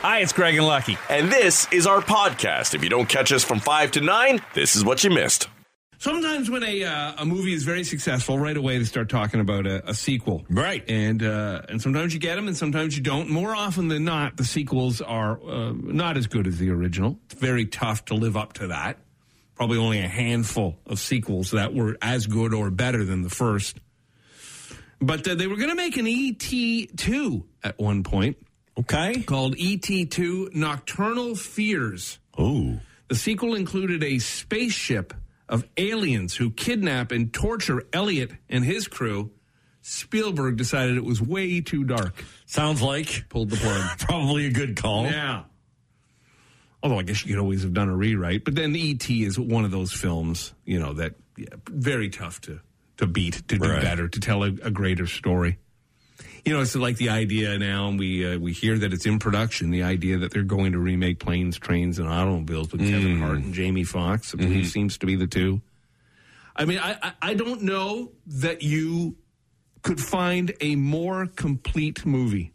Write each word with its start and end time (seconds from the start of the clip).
Hi, 0.00 0.20
it's 0.20 0.32
Greg 0.32 0.54
and 0.54 0.64
Lucky. 0.64 0.96
And 1.10 1.28
this 1.28 1.66
is 1.72 1.84
our 1.84 2.00
podcast. 2.00 2.72
If 2.72 2.84
you 2.84 2.88
don't 2.88 3.08
catch 3.08 3.32
us 3.32 3.42
from 3.42 3.58
5 3.58 3.90
to 3.92 4.00
9, 4.00 4.40
this 4.54 4.76
is 4.76 4.84
what 4.84 5.02
you 5.02 5.10
missed. 5.10 5.48
Sometimes 5.98 6.48
when 6.48 6.62
a 6.62 6.84
uh, 6.84 7.14
a 7.18 7.24
movie 7.26 7.52
is 7.52 7.64
very 7.64 7.82
successful, 7.82 8.38
right 8.38 8.56
away 8.56 8.78
they 8.78 8.84
start 8.84 9.08
talking 9.08 9.40
about 9.40 9.66
a, 9.66 9.90
a 9.90 9.94
sequel, 9.94 10.44
Right. 10.48 10.88
And 10.88 11.24
uh, 11.24 11.62
and 11.68 11.82
sometimes 11.82 12.14
you 12.14 12.20
get 12.20 12.36
them, 12.36 12.46
and 12.46 12.56
sometimes 12.56 12.96
you 12.96 13.02
don't. 13.02 13.28
More 13.28 13.56
often 13.56 13.88
than 13.88 14.04
not, 14.04 14.36
the 14.36 14.44
sequels 14.44 15.00
are 15.00 15.40
uh, 15.42 15.72
not 15.72 16.16
as 16.16 16.28
good 16.28 16.46
as 16.46 16.58
the 16.58 16.70
original. 16.70 17.18
It's 17.24 17.34
very 17.40 17.66
tough 17.66 18.04
to 18.04 18.14
live 18.14 18.36
up 18.36 18.52
to 18.54 18.68
that. 18.68 18.98
Probably 19.56 19.78
only 19.78 19.98
a 19.98 20.06
handful 20.06 20.78
of 20.86 21.00
sequels 21.00 21.50
that 21.50 21.74
were 21.74 21.98
as 22.00 22.28
good 22.28 22.54
or 22.54 22.70
better 22.70 23.02
than 23.02 23.22
the 23.22 23.30
first. 23.30 23.80
But 25.00 25.26
uh, 25.26 25.34
they 25.34 25.48
were 25.48 25.56
going 25.56 25.70
to 25.70 25.74
make 25.74 25.96
an 25.96 26.06
ET 26.06 26.96
two 26.96 27.44
at 27.64 27.76
one 27.80 28.04
point 28.04 28.36
Okay. 28.78 29.22
called 29.22 29.56
ET 29.58 29.82
two 30.10 30.50
Nocturnal 30.54 31.34
Fears. 31.34 32.18
Oh. 32.36 32.78
The 33.08 33.14
sequel 33.16 33.54
included 33.54 34.04
a 34.04 34.18
spaceship 34.18 35.14
of 35.48 35.64
aliens 35.76 36.36
who 36.36 36.50
kidnap 36.50 37.10
and 37.10 37.32
torture 37.32 37.82
Elliott 37.92 38.32
and 38.48 38.64
his 38.64 38.86
crew. 38.86 39.30
Spielberg 39.80 40.56
decided 40.58 40.96
it 40.96 41.04
was 41.04 41.20
way 41.22 41.60
too 41.60 41.84
dark. 41.84 42.22
Sounds 42.46 42.82
like 42.82 43.28
Pulled 43.30 43.50
the 43.50 43.56
plug. 43.56 43.98
probably 43.98 44.46
a 44.46 44.50
good 44.50 44.76
call. 44.76 45.04
yeah. 45.06 45.44
Although 46.82 46.98
I 46.98 47.02
guess 47.02 47.24
you 47.24 47.34
could 47.34 47.40
always 47.40 47.62
have 47.62 47.72
done 47.72 47.88
a 47.88 47.96
rewrite, 47.96 48.44
but 48.44 48.54
then 48.54 48.76
E.T. 48.76 49.24
is 49.24 49.36
one 49.38 49.64
of 49.64 49.72
those 49.72 49.92
films, 49.92 50.54
you 50.64 50.78
know, 50.78 50.92
that 50.92 51.14
yeah, 51.36 51.46
very 51.68 52.08
tough 52.08 52.40
to 52.42 52.60
to 52.98 53.06
beat, 53.06 53.34
to 53.48 53.58
do 53.58 53.68
Right. 53.68 53.80
better, 53.82 54.08
to 54.08 54.20
tell 54.20 54.44
a, 54.44 54.48
a 54.62 54.70
greater 54.70 55.06
story. 55.06 55.58
You 56.44 56.54
know, 56.54 56.60
it's 56.60 56.74
like 56.74 56.96
the 56.96 57.10
idea 57.10 57.58
now, 57.58 57.88
and 57.88 57.98
we 57.98 58.34
uh, 58.34 58.38
we 58.38 58.52
hear 58.52 58.78
that 58.78 58.92
it's 58.92 59.06
in 59.06 59.18
production. 59.18 59.70
The 59.70 59.82
idea 59.82 60.18
that 60.18 60.32
they're 60.32 60.42
going 60.42 60.72
to 60.72 60.78
remake 60.78 61.18
planes, 61.18 61.58
trains, 61.58 61.98
and 61.98 62.08
automobiles 62.08 62.72
with 62.72 62.80
Kevin 62.80 63.18
Hart 63.18 63.38
and 63.38 63.54
Jamie 63.54 63.84
Foxx, 63.84 64.34
I 64.34 64.38
believe 64.38 64.66
seems 64.66 64.98
to 64.98 65.06
be 65.06 65.16
the 65.16 65.26
two. 65.26 65.60
I 66.56 66.64
mean, 66.64 66.78
I, 66.78 66.96
I 67.02 67.12
I 67.22 67.34
don't 67.34 67.62
know 67.62 68.12
that 68.26 68.62
you 68.62 69.16
could 69.82 70.00
find 70.00 70.52
a 70.60 70.76
more 70.76 71.26
complete 71.26 72.04
movie. 72.04 72.52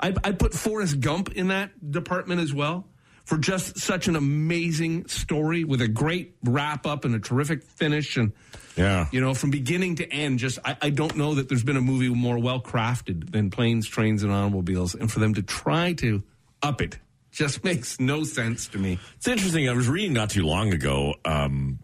I 0.00 0.14
I 0.22 0.32
put 0.32 0.54
Forrest 0.54 1.00
Gump 1.00 1.32
in 1.32 1.48
that 1.48 1.90
department 1.90 2.40
as 2.40 2.54
well 2.54 2.86
for 3.24 3.38
just 3.38 3.78
such 3.78 4.08
an 4.08 4.16
amazing 4.16 5.06
story 5.06 5.62
with 5.62 5.80
a 5.80 5.88
great 5.88 6.36
wrap 6.42 6.86
up 6.86 7.04
and 7.04 7.14
a 7.14 7.20
terrific 7.20 7.62
finish 7.62 8.16
and 8.16 8.32
Yeah. 8.80 9.06
you 9.12 9.20
know, 9.20 9.34
from 9.34 9.50
beginning 9.50 9.96
to 9.96 10.10
end, 10.12 10.38
just 10.38 10.58
I, 10.64 10.76
I 10.82 10.90
don't 10.90 11.16
know 11.16 11.34
that 11.34 11.48
there's 11.48 11.62
been 11.64 11.76
a 11.76 11.80
movie 11.82 12.08
more 12.08 12.38
well 12.38 12.60
crafted 12.60 13.30
than 13.32 13.50
Planes, 13.50 13.86
Trains, 13.86 14.22
and 14.22 14.32
Automobiles, 14.32 14.94
and 14.94 15.10
for 15.10 15.20
them 15.20 15.34
to 15.34 15.42
try 15.42 15.92
to 15.94 16.22
up 16.62 16.80
it 16.80 16.98
just 17.30 17.62
makes 17.70 18.00
no 18.00 18.24
sense 18.24 18.66
to 18.68 18.78
me. 18.78 18.98
It's 19.16 19.28
interesting. 19.28 19.68
I 19.68 19.72
was 19.72 19.88
reading 19.88 20.12
not 20.14 20.30
too 20.30 20.44
long 20.44 20.72
ago, 20.72 21.14
um, 21.24 21.78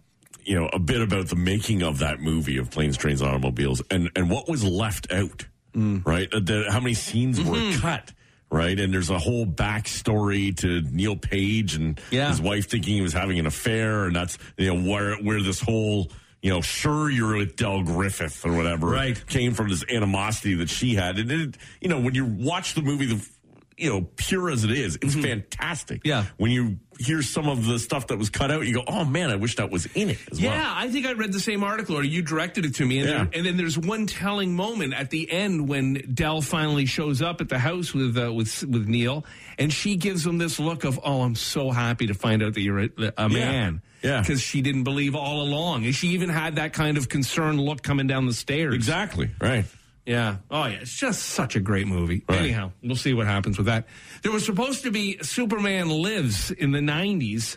you 0.44 0.54
know, 0.58 0.68
a 0.72 0.78
bit 0.78 1.00
about 1.02 1.28
the 1.28 1.36
making 1.36 1.82
of 1.82 1.98
that 1.98 2.20
movie 2.20 2.56
of 2.58 2.70
Planes, 2.70 2.96
Trains, 2.96 3.20
and 3.20 3.28
Automobiles, 3.30 3.82
and 3.90 4.10
and 4.16 4.30
what 4.30 4.48
was 4.48 4.64
left 4.64 5.12
out. 5.12 5.44
Right, 5.74 6.32
Uh, 6.32 6.40
the, 6.40 6.64
how 6.70 6.80
many 6.80 6.94
scenes 6.94 7.38
were 7.40 7.60
cut. 7.80 8.12
Right, 8.50 8.78
and 8.80 8.94
there's 8.94 9.10
a 9.10 9.18
whole 9.18 9.44
backstory 9.44 10.56
to 10.58 10.80
Neil 10.90 11.16
Page 11.16 11.74
and 11.74 12.00
Yeah. 12.10 12.28
his 12.30 12.40
wife 12.40 12.68
thinking 12.70 12.94
he 12.94 13.02
was 13.02 13.12
having 13.12 13.38
an 13.38 13.46
affair, 13.46 14.04
and 14.06 14.14
that's 14.16 14.38
you 14.56 14.72
know 14.74 14.88
where 14.90 15.16
where 15.16 15.42
this 15.42 15.60
whole 15.60 16.10
you 16.46 16.52
know 16.52 16.60
sure 16.62 17.10
you're 17.10 17.36
with 17.38 17.56
Del 17.56 17.82
Griffith 17.82 18.44
or 18.46 18.52
whatever 18.52 18.86
Right. 18.86 19.18
came 19.26 19.52
from 19.54 19.68
this 19.68 19.84
animosity 19.90 20.54
that 20.54 20.70
she 20.70 20.94
had, 20.94 21.18
and 21.18 21.30
it 21.32 21.56
you 21.80 21.88
know 21.88 21.98
when 22.00 22.14
you 22.14 22.24
watch 22.24 22.74
the 22.74 22.82
movie 22.82 23.06
the 23.06 23.28
you 23.76 23.90
know 23.90 24.08
pure 24.16 24.48
as 24.50 24.64
it 24.64 24.70
is, 24.70 24.96
it's 25.02 25.14
fantastic. 25.14 25.98
Mm-hmm. 26.04 26.08
Yeah. 26.08 26.24
when 26.38 26.50
you 26.50 26.78
hear 26.98 27.20
some 27.20 27.46
of 27.46 27.66
the 27.66 27.78
stuff 27.78 28.06
that 28.06 28.16
was 28.16 28.30
cut 28.30 28.50
out, 28.50 28.66
you 28.66 28.72
go, 28.72 28.82
"Oh 28.86 29.04
man, 29.04 29.28
I 29.30 29.36
wish 29.36 29.56
that 29.56 29.70
was 29.70 29.84
in 29.94 30.08
it." 30.10 30.18
As 30.32 30.40
Yeah, 30.40 30.50
well. 30.62 30.72
I 30.76 30.88
think 30.88 31.04
I 31.04 31.12
read 31.12 31.30
the 31.32 31.40
same 31.40 31.62
article, 31.62 31.94
or 31.98 32.02
you 32.02 32.22
directed 32.22 32.64
it 32.64 32.76
to 32.76 32.86
me. 32.86 33.00
And, 33.00 33.08
Yeah. 33.08 33.16
there, 33.24 33.28
and 33.34 33.44
then 33.44 33.56
there's 33.58 33.76
one 33.76 34.06
telling 34.06 34.54
moment 34.56 34.94
at 34.94 35.10
the 35.10 35.30
end 35.30 35.68
when 35.68 35.94
Del 36.14 36.40
finally 36.40 36.86
shows 36.86 37.20
up 37.20 37.42
at 37.42 37.50
the 37.50 37.58
house 37.58 37.92
with 37.92 38.16
uh, 38.16 38.32
with 38.32 38.62
with 38.64 38.88
Neil, 38.88 39.26
and 39.58 39.70
she 39.70 39.96
gives 39.96 40.24
him 40.26 40.38
this 40.38 40.58
look 40.58 40.84
of, 40.84 40.98
"Oh, 41.04 41.20
I'm 41.20 41.34
so 41.34 41.70
happy 41.70 42.06
to 42.06 42.14
find 42.14 42.42
out 42.42 42.54
that 42.54 42.62
you're 42.62 42.84
a, 42.84 42.88
a 43.18 43.28
man." 43.28 43.82
Yeah. 44.02 44.20
because 44.20 44.40
she 44.40 44.62
didn't 44.62 44.84
believe 44.84 45.14
all 45.16 45.42
along, 45.42 45.90
she 45.92 46.08
even 46.08 46.28
had 46.28 46.56
that 46.56 46.72
kind 46.72 46.96
of 46.98 47.08
concerned 47.08 47.60
look 47.60 47.82
coming 47.82 48.06
down 48.06 48.26
the 48.26 48.32
stairs. 48.34 48.74
exactly 48.74 49.30
right. 49.40 49.64
Yeah. 50.04 50.36
Oh, 50.52 50.66
yeah. 50.66 50.76
It's 50.82 50.94
just 50.96 51.20
such 51.24 51.56
a 51.56 51.60
great 51.60 51.88
movie. 51.88 52.22
Right. 52.28 52.38
Anyhow, 52.38 52.70
we'll 52.80 52.94
see 52.94 53.12
what 53.12 53.26
happens 53.26 53.56
with 53.58 53.66
that. 53.66 53.88
There 54.22 54.30
was 54.30 54.44
supposed 54.46 54.84
to 54.84 54.92
be 54.92 55.18
Superman 55.22 55.88
Lives 55.88 56.52
in 56.52 56.70
the 56.70 56.78
90s. 56.78 57.56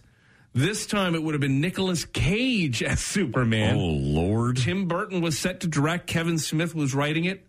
This 0.55 0.88
time 0.88 1.13
it 1.13 1.22
would 1.22 1.35
have 1.35 1.41
been 1.41 1.61
Nicolas 1.61 2.05
Cage 2.05 2.81
as 2.81 3.01
Superman. 3.01 3.75
Oh 3.75 3.79
Lord, 3.85 4.57
Tim 4.57 4.88
Burton 4.88 5.21
was 5.21 5.38
set 5.38 5.59
to 5.59 5.67
direct. 5.67 6.07
Kevin 6.07 6.39
Smith 6.39 6.73
was 6.73 6.95
writing 6.95 7.25
it. 7.25 7.45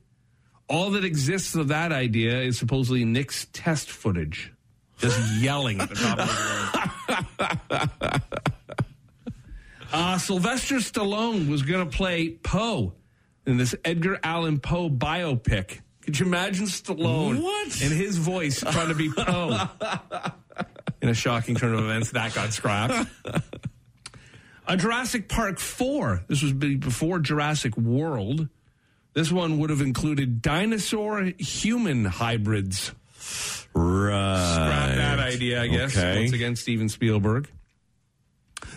All 0.68 0.90
that 0.90 1.02
exists 1.04 1.54
of 1.54 1.68
that 1.68 1.92
idea 1.92 2.42
is 2.42 2.58
supposedly 2.58 3.06
Nick's 3.06 3.46
test 3.54 3.90
footage. 3.90 4.52
Just 4.98 5.18
yelling 5.40 5.80
at 5.80 5.88
the 5.88 5.94
top 5.94 6.18
of 6.18 6.28
his 6.28 6.36
voice. 8.10 8.20
Uh, 9.92 10.18
Sylvester 10.18 10.76
Stallone 10.76 11.48
was 11.48 11.62
going 11.62 11.88
to 11.88 11.96
play 11.96 12.30
Poe 12.30 12.94
in 13.46 13.56
this 13.56 13.74
Edgar 13.84 14.18
Allan 14.22 14.60
Poe 14.60 14.88
biopic. 14.88 15.80
Could 16.02 16.18
you 16.18 16.26
imagine 16.26 16.66
Stallone 16.66 17.42
What? 17.42 17.80
and 17.82 17.92
his 17.92 18.16
voice 18.16 18.60
trying 18.60 18.88
to 18.88 18.94
be 18.94 19.10
Poe? 19.10 19.68
in 21.02 21.08
a 21.08 21.14
shocking 21.14 21.56
turn 21.56 21.74
of 21.74 21.80
events, 21.80 22.12
that 22.12 22.34
got 22.34 22.52
scrapped. 22.52 23.08
A 24.66 24.76
Jurassic 24.76 25.28
Park 25.28 25.58
4. 25.58 26.24
This 26.28 26.42
was 26.42 26.52
before 26.52 27.18
Jurassic 27.18 27.76
World. 27.76 28.48
This 29.14 29.32
one 29.32 29.58
would 29.58 29.70
have 29.70 29.80
included 29.80 30.40
dinosaur 30.40 31.32
human 31.38 32.04
hybrids. 32.04 32.92
right? 33.74 34.54
Scrap 34.54 34.96
that 34.96 35.18
idea, 35.18 35.62
I 35.62 35.66
guess. 35.66 35.96
Okay. 35.96 36.20
Once 36.20 36.32
again, 36.32 36.54
Steven 36.54 36.88
Spielberg. 36.88 37.50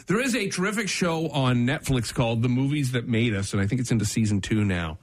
There 0.07 0.19
is 0.19 0.35
a 0.35 0.49
terrific 0.49 0.89
show 0.89 1.29
on 1.29 1.65
Netflix 1.65 2.13
called 2.13 2.41
The 2.41 2.49
Movies 2.49 2.91
That 2.91 3.07
Made 3.07 3.33
Us, 3.33 3.53
and 3.53 3.61
I 3.61 3.67
think 3.67 3.81
it's 3.81 3.91
into 3.91 4.05
season 4.05 4.41
two 4.41 4.65
now. 4.65 4.97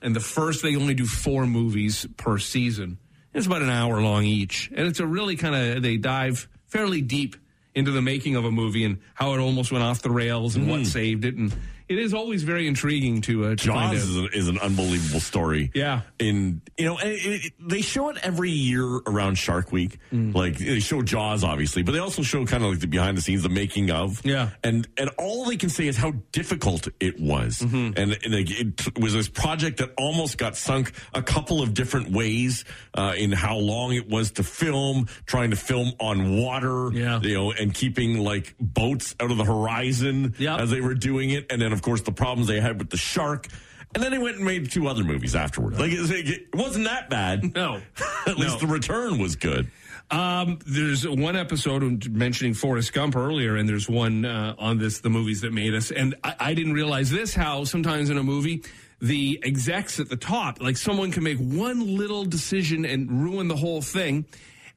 And 0.00 0.16
the 0.16 0.20
first, 0.20 0.62
they 0.62 0.74
only 0.74 0.94
do 0.94 1.06
four 1.06 1.46
movies 1.46 2.06
per 2.16 2.38
season. 2.38 2.98
It's 3.34 3.46
about 3.46 3.62
an 3.62 3.70
hour 3.70 4.00
long 4.00 4.24
each. 4.24 4.70
And 4.74 4.86
it's 4.86 5.00
a 5.00 5.06
really 5.06 5.36
kind 5.36 5.54
of, 5.54 5.82
they 5.82 5.96
dive 5.96 6.48
fairly 6.66 7.02
deep 7.02 7.36
into 7.74 7.90
the 7.90 8.02
making 8.02 8.36
of 8.36 8.44
a 8.44 8.50
movie 8.50 8.84
and 8.84 8.98
how 9.14 9.34
it 9.34 9.38
almost 9.38 9.72
went 9.72 9.84
off 9.84 10.02
the 10.02 10.10
rails 10.10 10.56
and 10.56 10.68
what 10.68 10.80
mm. 10.80 10.86
saved 10.86 11.24
it. 11.24 11.36
And 11.36 11.54
it 11.88 11.98
is 11.98 12.14
always 12.14 12.42
very 12.42 12.66
intriguing 12.66 13.20
to, 13.22 13.44
uh, 13.46 13.48
to 13.50 13.56
Jaws 13.56 13.96
is, 13.96 14.16
a, 14.16 14.24
is 14.36 14.48
an 14.48 14.58
unbelievable 14.58 15.20
story. 15.20 15.70
Yeah. 15.74 16.02
In 16.18 16.60
you 16.78 16.86
know, 16.86 16.98
it, 16.98 17.44
it- 17.46 17.52
they 17.60 17.80
show 17.82 18.08
it 18.10 18.18
every 18.22 18.50
year 18.50 18.84
around 19.06 19.36
Shark 19.36 19.72
Week. 19.72 19.98
Mm. 20.12 20.34
Like 20.34 20.58
they 20.58 20.80
show 20.80 21.02
Jaws, 21.02 21.44
obviously, 21.44 21.82
but 21.82 21.92
they 21.92 21.98
also 21.98 22.22
show 22.22 22.44
kind 22.46 22.62
of 22.64 22.70
like 22.70 22.80
the 22.80 22.86
behind 22.86 23.16
the 23.16 23.22
scenes, 23.22 23.42
the 23.42 23.48
making 23.48 23.90
of. 23.90 24.24
Yeah. 24.24 24.50
And 24.64 24.86
and 24.96 25.10
all 25.18 25.44
they 25.46 25.56
can 25.56 25.68
say 25.68 25.86
is 25.88 25.96
how 25.96 26.12
difficult 26.32 26.88
it 27.00 27.20
was, 27.20 27.58
Mm-hmm. 27.60 27.98
and, 27.98 28.18
and 28.24 28.32
like, 28.34 28.50
it 28.50 28.98
was 28.98 29.12
this 29.12 29.28
project 29.28 29.78
that 29.78 29.90
almost 29.98 30.38
got 30.38 30.56
sunk 30.56 30.92
a 31.14 31.22
couple 31.22 31.62
of 31.62 31.74
different 31.74 32.10
ways 32.10 32.64
uh, 32.94 33.14
in 33.16 33.32
how 33.32 33.56
long 33.56 33.92
it 33.94 34.08
was 34.08 34.32
to 34.32 34.42
film, 34.42 35.06
trying 35.26 35.50
to 35.50 35.56
film 35.56 35.92
on 36.00 36.36
water. 36.40 36.90
Yeah. 36.92 37.20
You 37.20 37.34
know, 37.34 37.52
and 37.52 37.72
keeping 37.74 38.18
like 38.18 38.54
boats 38.60 39.14
out 39.20 39.30
of 39.30 39.36
the 39.36 39.44
horizon 39.44 40.34
Yep. 40.38 40.60
as 40.60 40.70
they 40.70 40.80
were 40.80 40.94
doing 40.94 41.30
it, 41.30 41.46
and 41.50 41.60
then 41.60 41.72
of 41.72 41.81
course 41.82 42.02
the 42.02 42.12
problems 42.12 42.48
they 42.48 42.60
had 42.60 42.78
with 42.78 42.90
the 42.90 42.96
shark. 42.96 43.48
And 43.94 44.02
then 44.02 44.10
they 44.10 44.18
went 44.18 44.36
and 44.36 44.44
made 44.44 44.70
two 44.70 44.88
other 44.88 45.04
movies 45.04 45.34
afterwards. 45.34 45.78
Like 45.78 45.92
it, 45.92 46.54
wasn't 46.54 46.86
that 46.86 47.10
bad. 47.10 47.54
No. 47.54 47.82
At 48.26 48.38
least 48.38 48.60
the 48.60 48.66
return 48.66 49.18
was 49.18 49.36
good. 49.36 49.70
Um, 50.10 50.58
there's 50.66 51.06
one 51.06 51.36
episode 51.36 52.08
mentioning 52.10 52.54
Forrest 52.54 52.92
Gump 52.92 53.16
earlier, 53.16 53.56
and 53.56 53.68
there's 53.68 53.88
one 53.88 54.24
uh, 54.24 54.54
on 54.58 54.78
this, 54.78 55.00
the 55.00 55.10
movies 55.10 55.40
that 55.42 55.52
made 55.52 55.74
us. 55.74 55.90
And 55.90 56.14
I, 56.22 56.34
I 56.38 56.54
didn't 56.54 56.74
realize 56.74 57.10
this 57.10 57.34
how 57.34 57.64
sometimes 57.64 58.10
in 58.10 58.18
a 58.18 58.22
movie, 58.22 58.62
the 59.00 59.40
execs 59.42 60.00
at 60.00 60.08
the 60.08 60.16
top, 60.16 60.60
like 60.60 60.76
someone 60.76 61.12
can 61.12 61.24
make 61.24 61.38
one 61.38 61.96
little 61.96 62.24
decision 62.24 62.84
and 62.84 63.24
ruin 63.24 63.48
the 63.48 63.56
whole 63.56 63.82
thing. 63.82 64.26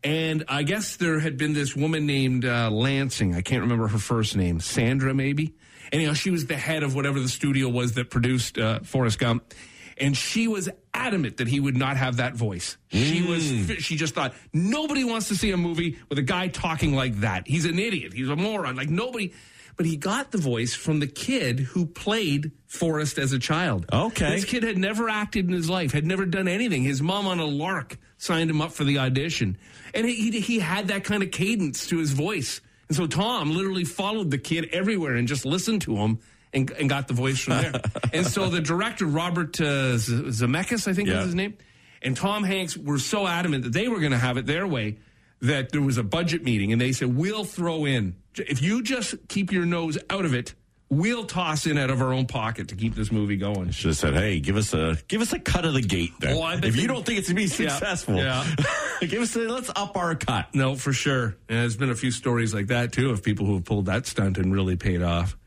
And 0.04 0.44
I 0.48 0.64
guess 0.64 0.98
there 0.98 1.20
had 1.20 1.38
been 1.38 1.54
this 1.54 1.76
woman 1.76 2.06
named 2.06 2.46
uh, 2.46 2.70
Lansing. 2.70 3.34
I 3.36 3.42
can't 3.42 3.62
remember 3.62 3.88
her 3.88 3.98
first 3.98 4.36
name. 4.36 4.60
Sandra, 4.60 5.14
maybe. 5.14 5.54
Anyhow, 5.92 6.14
she 6.14 6.32
was 6.32 6.46
the 6.46 6.58
head 6.58 6.84
of 6.84 6.96
whatever 6.96 7.20
the 7.20 7.30
studio 7.30 7.70
was 7.70 7.94
that 7.94 8.10
produced 8.10 8.58
uh, 8.58 8.80
Forrest 8.82 9.20
Gump. 9.20 9.54
And 9.98 10.18
she 10.18 10.50
was 10.50 10.68
adamant 10.94 11.38
that 11.38 11.48
he 11.48 11.60
would 11.60 11.78
not 11.78 11.96
have 11.96 12.18
that 12.18 12.36
voice. 12.36 12.76
She 12.90 13.22
was, 13.22 13.44
she 13.82 13.96
just 13.96 14.14
thought, 14.14 14.34
nobody 14.52 15.06
wants 15.06 15.30
to 15.30 15.36
see 15.36 15.52
a 15.52 15.58
movie 15.58 15.98
with 16.10 16.18
a 16.20 16.22
guy 16.22 16.50
talking 16.50 16.94
like 16.94 17.22
that. 17.22 17.48
He's 17.48 17.64
an 17.64 17.80
idiot. 17.80 18.12
He's 18.14 18.30
a 18.30 18.36
moron. 18.36 18.76
Like 18.76 18.90
nobody. 18.90 19.34
But 19.78 19.86
he 19.86 19.98
got 19.98 20.32
the 20.32 20.38
voice 20.38 20.74
from 20.74 21.00
the 21.00 21.08
kid 21.08 21.60
who 21.60 21.86
played 21.86 22.52
Forrest 22.68 23.18
as 23.18 23.32
a 23.34 23.40
child. 23.40 23.86
Okay. 23.92 24.36
This 24.36 24.46
kid 24.46 24.64
had 24.64 24.78
never 24.78 25.10
acted 25.10 25.48
in 25.48 25.54
his 25.54 25.70
life, 25.70 25.92
had 25.92 26.06
never 26.06 26.26
done 26.26 26.48
anything. 26.48 26.84
His 26.84 27.02
mom 27.02 27.28
on 27.28 27.40
a 27.40 27.46
lark 27.46 27.98
signed 28.18 28.50
him 28.50 28.62
up 28.62 28.72
for 28.72 28.86
the 28.86 29.00
audition, 29.00 29.58
and 29.94 30.06
he 30.06 30.32
he, 30.32 30.40
he 30.40 30.60
had 30.60 30.88
that 30.88 31.04
kind 31.04 31.24
of 31.24 31.32
cadence 31.32 31.88
to 31.88 31.98
his 31.98 32.12
voice, 32.12 32.62
and 32.88 32.96
so 32.96 33.08
Tom 33.08 33.52
literally 33.52 33.84
followed 33.84 34.32
the 34.32 34.38
kid 34.38 34.70
everywhere 34.72 35.16
and 35.16 35.28
just 35.28 35.46
listened 35.46 35.82
to 35.84 35.96
him. 35.98 36.20
And, 36.54 36.72
and 36.72 36.88
got 36.88 37.10
the 37.10 37.14
voice 37.14 37.38
from 37.40 37.58
there. 37.58 37.74
and 38.14 38.26
so 38.26 38.48
the 38.48 38.62
director, 38.62 39.06
Robert 39.06 39.60
uh, 39.60 39.98
Z- 39.98 40.14
Zemeckis, 40.28 40.88
I 40.88 40.94
think 40.94 41.10
Yeah. 41.10 41.16
was 41.18 41.26
his 41.26 41.36
name, 41.36 41.58
and 42.02 42.16
Tom 42.16 42.46
Hanks 42.46 42.78
were 42.78 42.98
so 42.98 43.28
adamant 43.28 43.66
that 43.66 43.74
they 43.74 43.90
were 43.90 44.00
going 44.00 44.14
to 44.14 44.18
have 44.18 44.38
it 44.38 44.46
their 44.46 44.66
way 44.66 45.00
that 45.42 45.74
there 45.74 45.82
was 45.82 45.98
a 45.98 46.04
budget 46.04 46.46
meeting 46.46 46.72
and 46.72 46.80
they 46.80 46.94
said, 46.94 47.14
we'll 47.14 47.44
throw 47.44 47.84
in, 47.84 48.16
if 48.38 48.62
you 48.62 48.82
just 48.82 49.16
keep 49.28 49.52
your 49.52 49.66
nose 49.66 49.98
out 50.10 50.24
of 50.24 50.34
it, 50.34 50.54
we'll 50.98 51.26
toss 51.26 51.66
in 51.66 51.78
out 51.78 51.90
of 51.90 52.02
our 52.02 52.14
own 52.14 52.26
pocket 52.26 52.70
to 52.70 52.76
keep 52.76 52.96
this 52.96 53.12
movie 53.12 53.38
going. 53.38 53.72
Should 53.72 53.90
have 53.90 53.98
said, 53.98 54.14
"Hey, 54.14 54.40
give 54.40 54.58
us 54.58 54.74
a 54.74 54.98
give 55.08 55.22
us 55.22 55.34
a 55.34 55.40
cut 55.40 55.66
of 55.66 55.74
the 55.74 55.82
gate." 55.82 56.12
Then, 56.20 56.38
Oh, 56.38 56.48
if 56.64 56.76
you 56.76 56.88
don't 56.88 57.06
think 57.06 57.20
it's 57.20 57.28
going 57.28 57.36
to 57.38 57.42
be 57.44 57.48
successful, 57.48 58.16
yeah. 58.16 58.46
give 59.02 59.22
us 59.22 59.36
a, 59.36 59.40
let's 59.40 59.70
up 59.76 59.96
our 59.98 60.16
cut. 60.16 60.54
No, 60.56 60.76
for 60.76 60.94
sure. 60.94 61.38
And 61.50 61.60
there's 61.60 61.76
been 61.78 61.90
a 61.90 61.96
few 61.96 62.12
stories 62.12 62.54
like 62.54 62.68
that 62.68 62.92
too 62.92 63.10
of 63.12 63.24
people 63.24 63.46
who 63.46 63.56
have 63.56 63.66
pulled 63.66 63.86
that 63.88 64.06
stunt 64.06 64.38
and 64.38 64.54
really 64.54 64.76
paid 64.76 65.02
off. 65.02 65.38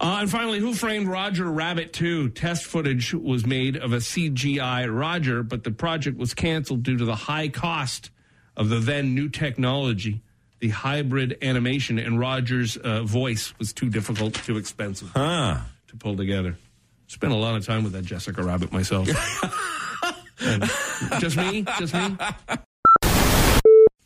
Uh, 0.00 0.18
and 0.22 0.30
finally, 0.30 0.58
Who 0.58 0.72
Framed 0.72 1.08
Roger 1.08 1.44
Rabbit 1.44 1.92
2? 1.92 2.30
Test 2.30 2.64
footage 2.64 3.12
was 3.12 3.44
made 3.44 3.76
of 3.76 3.92
a 3.92 3.98
CGI 3.98 4.86
Roger, 4.90 5.42
but 5.42 5.62
the 5.62 5.70
project 5.70 6.16
was 6.16 6.32
canceled 6.32 6.82
due 6.82 6.96
to 6.96 7.04
the 7.04 7.14
high 7.14 7.48
cost 7.48 8.10
of 8.56 8.70
the 8.70 8.78
then 8.78 9.14
new 9.14 9.28
technology. 9.28 10.22
The 10.60 10.68
hybrid 10.68 11.38
animation 11.42 11.98
and 11.98 12.18
Roger's 12.20 12.76
uh, 12.76 13.02
voice 13.02 13.52
was 13.58 13.72
too 13.72 13.88
difficult, 13.90 14.34
too 14.34 14.56
expensive 14.58 15.08
Huh. 15.14 15.58
to 15.88 15.96
pull 15.96 16.16
together. 16.16 16.56
Spent 17.06 17.32
a 17.32 17.36
lot 17.36 17.56
of 17.56 17.64
time 17.66 17.82
with 17.82 17.92
that 17.94 18.04
Jessica 18.04 18.42
Rabbit 18.42 18.70
myself. 18.72 19.08
Just 21.18 21.36
me, 21.36 21.62
just 21.78 21.92
me. 21.92 22.16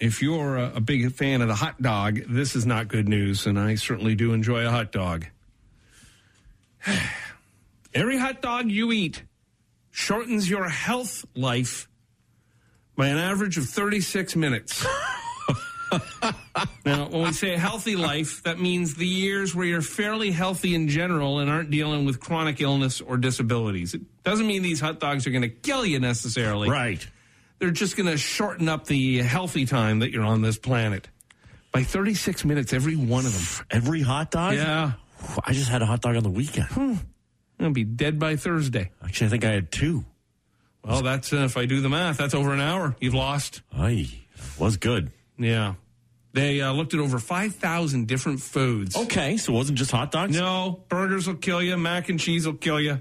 If 0.00 0.20
you're 0.20 0.56
a, 0.56 0.72
a 0.76 0.80
big 0.80 1.12
fan 1.12 1.40
of 1.42 1.48
the 1.48 1.54
hot 1.54 1.80
dog, 1.80 2.20
this 2.28 2.56
is 2.56 2.66
not 2.66 2.88
good 2.88 3.08
news, 3.08 3.46
and 3.46 3.58
I 3.58 3.76
certainly 3.76 4.14
do 4.16 4.32
enjoy 4.32 4.66
a 4.66 4.70
hot 4.70 4.90
dog. 4.90 5.26
Every 7.94 8.18
hot 8.18 8.42
dog 8.42 8.68
you 8.70 8.90
eat 8.90 9.22
shortens 9.92 10.50
your 10.50 10.68
health 10.68 11.24
life 11.36 11.88
by 12.96 13.06
an 13.08 13.18
average 13.18 13.56
of 13.56 13.66
36 13.68 14.34
minutes. 14.34 14.84
now, 16.84 17.08
when 17.08 17.22
we 17.22 17.32
say 17.32 17.54
a 17.54 17.58
healthy 17.58 17.96
life, 17.96 18.42
that 18.44 18.58
means 18.58 18.94
the 18.94 19.06
years 19.06 19.54
where 19.54 19.66
you're 19.66 19.82
fairly 19.82 20.30
healthy 20.30 20.74
in 20.74 20.88
general 20.88 21.38
and 21.38 21.50
aren't 21.50 21.70
dealing 21.70 22.04
with 22.04 22.20
chronic 22.20 22.60
illness 22.60 23.00
or 23.00 23.16
disabilities. 23.16 23.94
It 23.94 24.02
doesn't 24.22 24.46
mean 24.46 24.62
these 24.62 24.80
hot 24.80 25.00
dogs 25.00 25.26
are 25.26 25.30
going 25.30 25.42
to 25.42 25.48
kill 25.48 25.84
you 25.84 26.00
necessarily. 26.00 26.70
Right. 26.70 27.06
They're 27.58 27.70
just 27.70 27.96
going 27.96 28.08
to 28.08 28.16
shorten 28.16 28.68
up 28.68 28.86
the 28.86 29.18
healthy 29.22 29.66
time 29.66 30.00
that 30.00 30.10
you're 30.10 30.24
on 30.24 30.42
this 30.42 30.58
planet 30.58 31.08
by 31.72 31.82
36 31.82 32.44
minutes 32.44 32.72
every 32.72 32.96
one 32.96 33.26
of 33.26 33.32
them. 33.32 33.66
Every 33.70 34.02
hot 34.02 34.30
dog. 34.30 34.54
Yeah. 34.54 34.92
I 35.44 35.52
just 35.52 35.68
had 35.70 35.82
a 35.82 35.86
hot 35.86 36.00
dog 36.02 36.16
on 36.16 36.22
the 36.22 36.30
weekend. 36.30 37.00
I'll 37.60 37.70
be 37.70 37.84
dead 37.84 38.18
by 38.18 38.36
Thursday. 38.36 38.90
Actually, 39.02 39.28
I 39.28 39.30
think 39.30 39.44
I 39.44 39.50
had 39.50 39.72
two. 39.72 40.04
Well, 40.84 41.02
that's 41.02 41.32
uh, 41.32 41.38
if 41.38 41.56
I 41.56 41.64
do 41.66 41.80
the 41.80 41.88
math, 41.88 42.18
that's 42.18 42.34
over 42.34 42.52
an 42.52 42.60
hour. 42.60 42.94
You've 43.00 43.14
lost. 43.14 43.62
Aye, 43.72 44.10
was 44.58 44.76
good. 44.76 45.10
Yeah. 45.38 45.74
They 46.34 46.60
uh, 46.60 46.72
looked 46.72 46.92
at 46.94 47.00
over 47.00 47.18
5,000 47.18 48.06
different 48.06 48.40
foods. 48.40 48.96
Okay, 48.96 49.36
so 49.36 49.52
it 49.52 49.56
wasn't 49.56 49.78
just 49.78 49.90
hot 49.92 50.10
dogs. 50.10 50.36
No, 50.36 50.84
burgers 50.88 51.26
will 51.26 51.36
kill 51.36 51.62
you. 51.62 51.76
Mac 51.76 52.08
and 52.10 52.18
cheese 52.20 52.44
will 52.44 52.54
kill 52.54 52.80
you. 52.80 53.00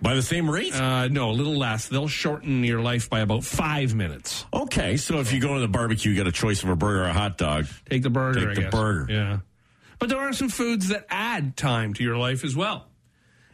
by 0.00 0.14
the 0.14 0.22
same 0.22 0.48
rate. 0.48 0.72
Uh, 0.74 1.08
no, 1.08 1.30
a 1.30 1.32
little 1.32 1.56
less. 1.58 1.88
They'll 1.88 2.06
shorten 2.08 2.62
your 2.62 2.80
life 2.80 3.10
by 3.10 3.18
about 3.20 3.42
five 3.44 3.94
minutes. 3.94 4.46
okay, 4.54 4.96
so 4.96 5.18
if 5.18 5.32
you 5.32 5.40
go 5.40 5.54
to 5.54 5.60
the 5.60 5.66
barbecue, 5.68 6.12
you 6.12 6.16
get 6.16 6.28
a 6.28 6.32
choice 6.32 6.62
of 6.62 6.68
a 6.68 6.76
burger 6.76 7.02
or 7.02 7.08
a 7.08 7.12
hot 7.12 7.36
dog. 7.36 7.66
Take 7.90 8.02
the 8.04 8.10
burger. 8.10 8.38
Take 8.40 8.48
I 8.50 8.54
the 8.54 8.60
guess. 8.62 8.70
burger. 8.70 9.06
Yeah. 9.12 9.38
But 9.98 10.08
there 10.10 10.18
are 10.20 10.32
some 10.32 10.48
foods 10.48 10.88
that 10.88 11.04
add 11.10 11.56
time 11.56 11.94
to 11.94 12.04
your 12.04 12.16
life 12.16 12.44
as 12.44 12.54
well. 12.54 12.86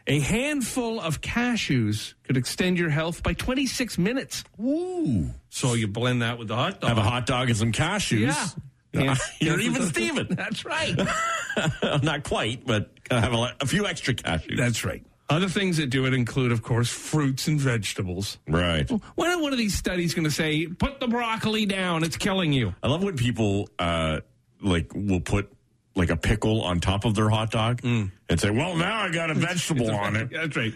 A 0.07 0.21
handful 0.21 1.01
of 1.01 1.23
cashews 1.23 2.13
could 2.25 2.37
extend 2.37 2.77
your 2.77 2.91
health 2.91 3.23
by 3.23 3.33
26 3.33 3.97
minutes. 3.97 4.45
Ooh, 4.63 5.31
So 5.49 5.73
you 5.73 5.87
blend 5.89 6.21
that 6.21 6.39
with 6.39 6.49
the 6.49 6.57
hot 6.57 6.83
dog. 6.83 6.89
have 6.89 6.99
a 6.99 7.03
hot 7.03 7.25
dog 7.25 7.49
and 7.49 7.57
some 7.57 7.73
cashews. 7.73 8.21
Yeah. 8.27 8.47
Yeah. 8.95 9.17
You're 9.41 9.61
even 9.61 9.83
Steven. 9.83 10.29
That's 10.31 10.65
right. 10.65 10.95
Not 12.03 12.25
quite, 12.25 12.67
but 12.67 12.91
I 13.11 13.21
have 13.21 13.33
a, 13.33 13.55
a 13.61 13.67
few 13.67 13.87
extra 13.87 14.15
cashews. 14.15 14.57
That's 14.57 14.85
right. 14.85 15.05
Other 15.31 15.49
things 15.49 15.79
that 15.79 15.89
do 15.89 16.05
it 16.07 16.13
include, 16.13 16.53
of 16.53 16.63
course, 16.63 16.91
fruits 16.91 17.49
and 17.49 17.59
vegetables. 17.59 18.39
right. 18.47 18.89
When 19.15 19.31
are 19.31 19.41
one 19.41 19.53
of 19.53 19.59
these 19.59 19.75
studies 19.75 20.13
going 20.15 20.25
to 20.27 20.31
say, 20.31 20.67
put 20.67 21.01
the 21.01 21.09
broccoli 21.09 21.65
down, 21.65 22.05
it's 22.05 22.19
killing 22.19 22.53
you? 22.53 22.75
I 22.83 22.89
love 22.89 23.03
when 23.03 23.17
people 23.17 23.69
uh, 23.79 24.21
like 24.61 24.93
will 24.95 25.21
put 25.21 25.51
like 25.97 26.11
a 26.11 26.17
pickle 26.17 26.61
on 26.63 26.81
top 26.81 27.05
of 27.05 27.15
their 27.15 27.31
hot 27.31 27.51
dog 27.53 27.81
and 27.85 28.11
say, 28.37 28.51
"Well, 28.51 28.75
now 28.77 29.03
I 29.03 29.11
got 29.13 29.31
a 29.31 29.35
vegetable 29.51 29.91
on 29.95 30.17
it." 30.17 30.29
That's 30.31 30.57
right. 30.57 30.73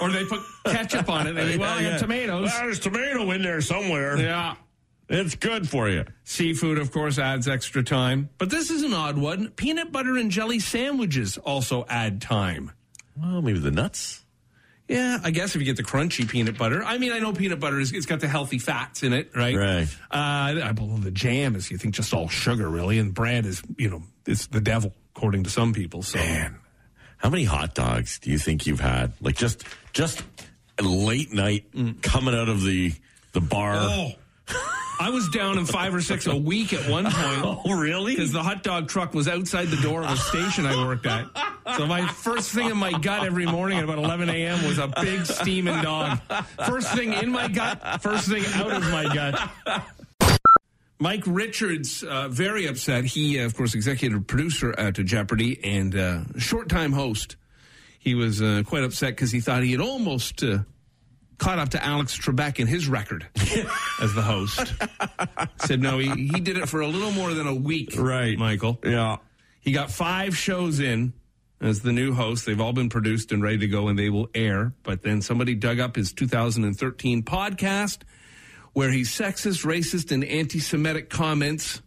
or 0.00 0.10
they 0.10 0.24
put 0.24 0.40
ketchup 0.66 1.08
on 1.08 1.28
it. 1.28 1.36
And 1.36 1.50
they 1.50 1.56
well, 1.56 1.78
I 1.78 1.82
got 1.84 2.00
tomatoes. 2.00 2.50
Well, 2.52 2.62
there's 2.64 2.80
tomato 2.80 3.30
in 3.30 3.42
there 3.42 3.60
somewhere. 3.60 4.18
Yeah. 4.18 4.56
It's 5.08 5.36
good 5.36 5.68
for 5.68 5.88
you. 5.88 6.04
Seafood, 6.24 6.78
of 6.78 6.90
course, 6.90 7.18
adds 7.18 7.46
extra 7.46 7.82
time. 7.82 8.28
But 8.38 8.50
this 8.50 8.70
is 8.70 8.82
an 8.82 8.92
odd 8.92 9.16
one. 9.16 9.50
Peanut 9.50 9.92
butter 9.92 10.16
and 10.16 10.30
jelly 10.30 10.58
sandwiches 10.58 11.38
also 11.38 11.86
add 11.88 12.20
time. 12.20 12.72
Well, 13.16 13.40
maybe 13.40 13.60
the 13.60 13.70
nuts. 13.70 14.24
Yeah, 14.88 15.18
I 15.22 15.30
guess 15.30 15.54
if 15.54 15.60
you 15.60 15.64
get 15.64 15.76
the 15.76 15.82
crunchy 15.82 16.28
peanut 16.28 16.56
butter. 16.56 16.82
I 16.82 16.98
mean, 16.98 17.12
I 17.12 17.18
know 17.18 17.32
peanut 17.32 17.58
butter 17.58 17.80
is 17.80 17.92
it's 17.92 18.06
got 18.06 18.20
the 18.20 18.28
healthy 18.28 18.58
fats 18.58 19.02
in 19.02 19.12
it, 19.12 19.30
right? 19.34 19.56
Right. 19.56 19.88
Uh, 20.10 20.62
I 20.62 20.72
believe 20.72 21.02
the 21.02 21.10
jam 21.10 21.56
is 21.56 21.70
you 21.70 21.78
think 21.78 21.94
just 21.94 22.14
all 22.14 22.28
sugar, 22.28 22.68
really, 22.68 22.98
and 22.98 23.12
bread 23.12 23.46
is 23.46 23.62
you 23.76 23.90
know 23.90 24.02
it's 24.26 24.46
the 24.46 24.60
devil 24.60 24.92
according 25.16 25.42
to 25.44 25.50
some 25.50 25.72
people. 25.72 26.02
So 26.02 26.18
Man, 26.18 26.56
how 27.16 27.30
many 27.30 27.42
hot 27.44 27.74
dogs 27.74 28.20
do 28.20 28.30
you 28.30 28.38
think 28.38 28.66
you've 28.66 28.80
had? 28.80 29.12
Like 29.20 29.36
just 29.36 29.64
just 29.92 30.22
late 30.80 31.32
night 31.32 31.64
coming 32.02 32.34
out 32.34 32.48
of 32.48 32.62
the 32.62 32.92
the 33.32 33.40
bar. 33.40 33.74
Oh. 33.76 34.12
I 34.98 35.10
was 35.10 35.28
down 35.28 35.58
in 35.58 35.66
five 35.66 35.94
or 35.94 36.00
six 36.00 36.26
a 36.26 36.36
week 36.36 36.72
at 36.72 36.88
one 36.90 37.04
point. 37.04 37.14
Oh, 37.66 37.74
really? 37.74 38.14
Because 38.14 38.32
the 38.32 38.42
hot 38.42 38.62
dog 38.62 38.88
truck 38.88 39.12
was 39.14 39.28
outside 39.28 39.68
the 39.68 39.76
door 39.76 40.02
of 40.02 40.10
a 40.10 40.16
station 40.16 40.66
I 40.66 40.84
worked 40.86 41.06
at. 41.06 41.26
So 41.76 41.86
my 41.86 42.06
first 42.06 42.50
thing 42.52 42.70
in 42.70 42.76
my 42.76 42.92
gut 42.92 43.24
every 43.26 43.46
morning 43.46 43.78
at 43.78 43.84
about 43.84 43.98
11 43.98 44.28
a.m. 44.30 44.64
was 44.64 44.78
a 44.78 44.88
big 45.00 45.26
steaming 45.26 45.80
dog. 45.82 46.18
First 46.66 46.92
thing 46.94 47.12
in 47.12 47.30
my 47.30 47.48
gut, 47.48 48.02
first 48.02 48.28
thing 48.28 48.44
out 48.54 48.72
of 48.72 48.82
my 48.90 49.12
gut. 49.12 50.40
Mike 50.98 51.24
Richards, 51.26 52.02
uh, 52.02 52.28
very 52.28 52.66
upset. 52.66 53.04
He, 53.04 53.38
uh, 53.38 53.44
of 53.46 53.54
course, 53.56 53.74
executive 53.74 54.26
producer 54.26 54.72
to 54.92 55.04
Jeopardy 55.04 55.60
and 55.62 55.94
uh, 55.94 56.20
short 56.38 56.68
time 56.68 56.92
host. 56.92 57.36
He 57.98 58.14
was 58.14 58.40
uh, 58.40 58.62
quite 58.66 58.84
upset 58.84 59.10
because 59.10 59.30
he 59.32 59.40
thought 59.40 59.62
he 59.62 59.72
had 59.72 59.80
almost 59.80 60.42
uh, 60.42 60.58
caught 61.38 61.58
up 61.58 61.70
to 61.70 61.84
Alex 61.84 62.18
Trebek 62.18 62.58
in 62.58 62.66
his 62.66 62.88
record 62.88 63.26
as 64.00 64.14
the 64.14 64.22
host. 64.22 64.74
Said 65.64 65.80
no, 65.80 65.98
he, 65.98 66.08
he 66.08 66.40
did 66.40 66.56
it 66.56 66.68
for 66.68 66.80
a 66.80 66.86
little 66.86 67.12
more 67.12 67.34
than 67.34 67.46
a 67.46 67.54
week. 67.54 67.94
Right. 67.96 68.38
Michael. 68.38 68.78
Yeah. 68.84 69.16
He 69.60 69.72
got 69.72 69.90
five 69.90 70.36
shows 70.36 70.80
in 70.80 71.12
as 71.60 71.80
the 71.80 71.92
new 71.92 72.14
host. 72.14 72.46
They've 72.46 72.60
all 72.60 72.72
been 72.72 72.88
produced 72.88 73.32
and 73.32 73.42
ready 73.42 73.58
to 73.58 73.68
go, 73.68 73.88
and 73.88 73.98
they 73.98 74.10
will 74.10 74.28
air. 74.34 74.72
But 74.82 75.02
then 75.02 75.22
somebody 75.22 75.54
dug 75.54 75.80
up 75.80 75.96
his 75.96 76.12
2013 76.12 77.22
podcast 77.22 77.98
where 78.72 78.90
he's 78.90 79.10
sexist, 79.10 79.64
racist, 79.64 80.12
and 80.12 80.22
anti 80.24 80.60
Semitic 80.60 81.08
comments 81.08 81.82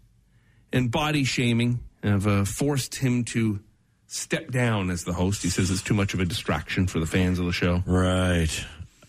and 0.74 0.92
body 0.92 1.24
shaming 1.24 1.80
have 2.04 2.28
uh, 2.28 2.46
forced 2.46 2.96
him 2.96 3.24
to 3.26 3.60
step 4.08 4.52
down 4.52 4.90
as 4.90 5.04
the 5.04 5.14
host. 5.14 5.44
He 5.44 5.50
says 5.50 5.70
it's 5.70 5.84
too 5.84 5.94
much 5.94 6.14
of 6.14 6.20
a 6.20 6.26
distraction 6.26 6.88
for 6.88 7.00
the 7.00 7.06
fans 7.06 7.40
of 7.40 7.46
the 7.46 7.52
show. 7.52 7.84
Right. 7.86 8.50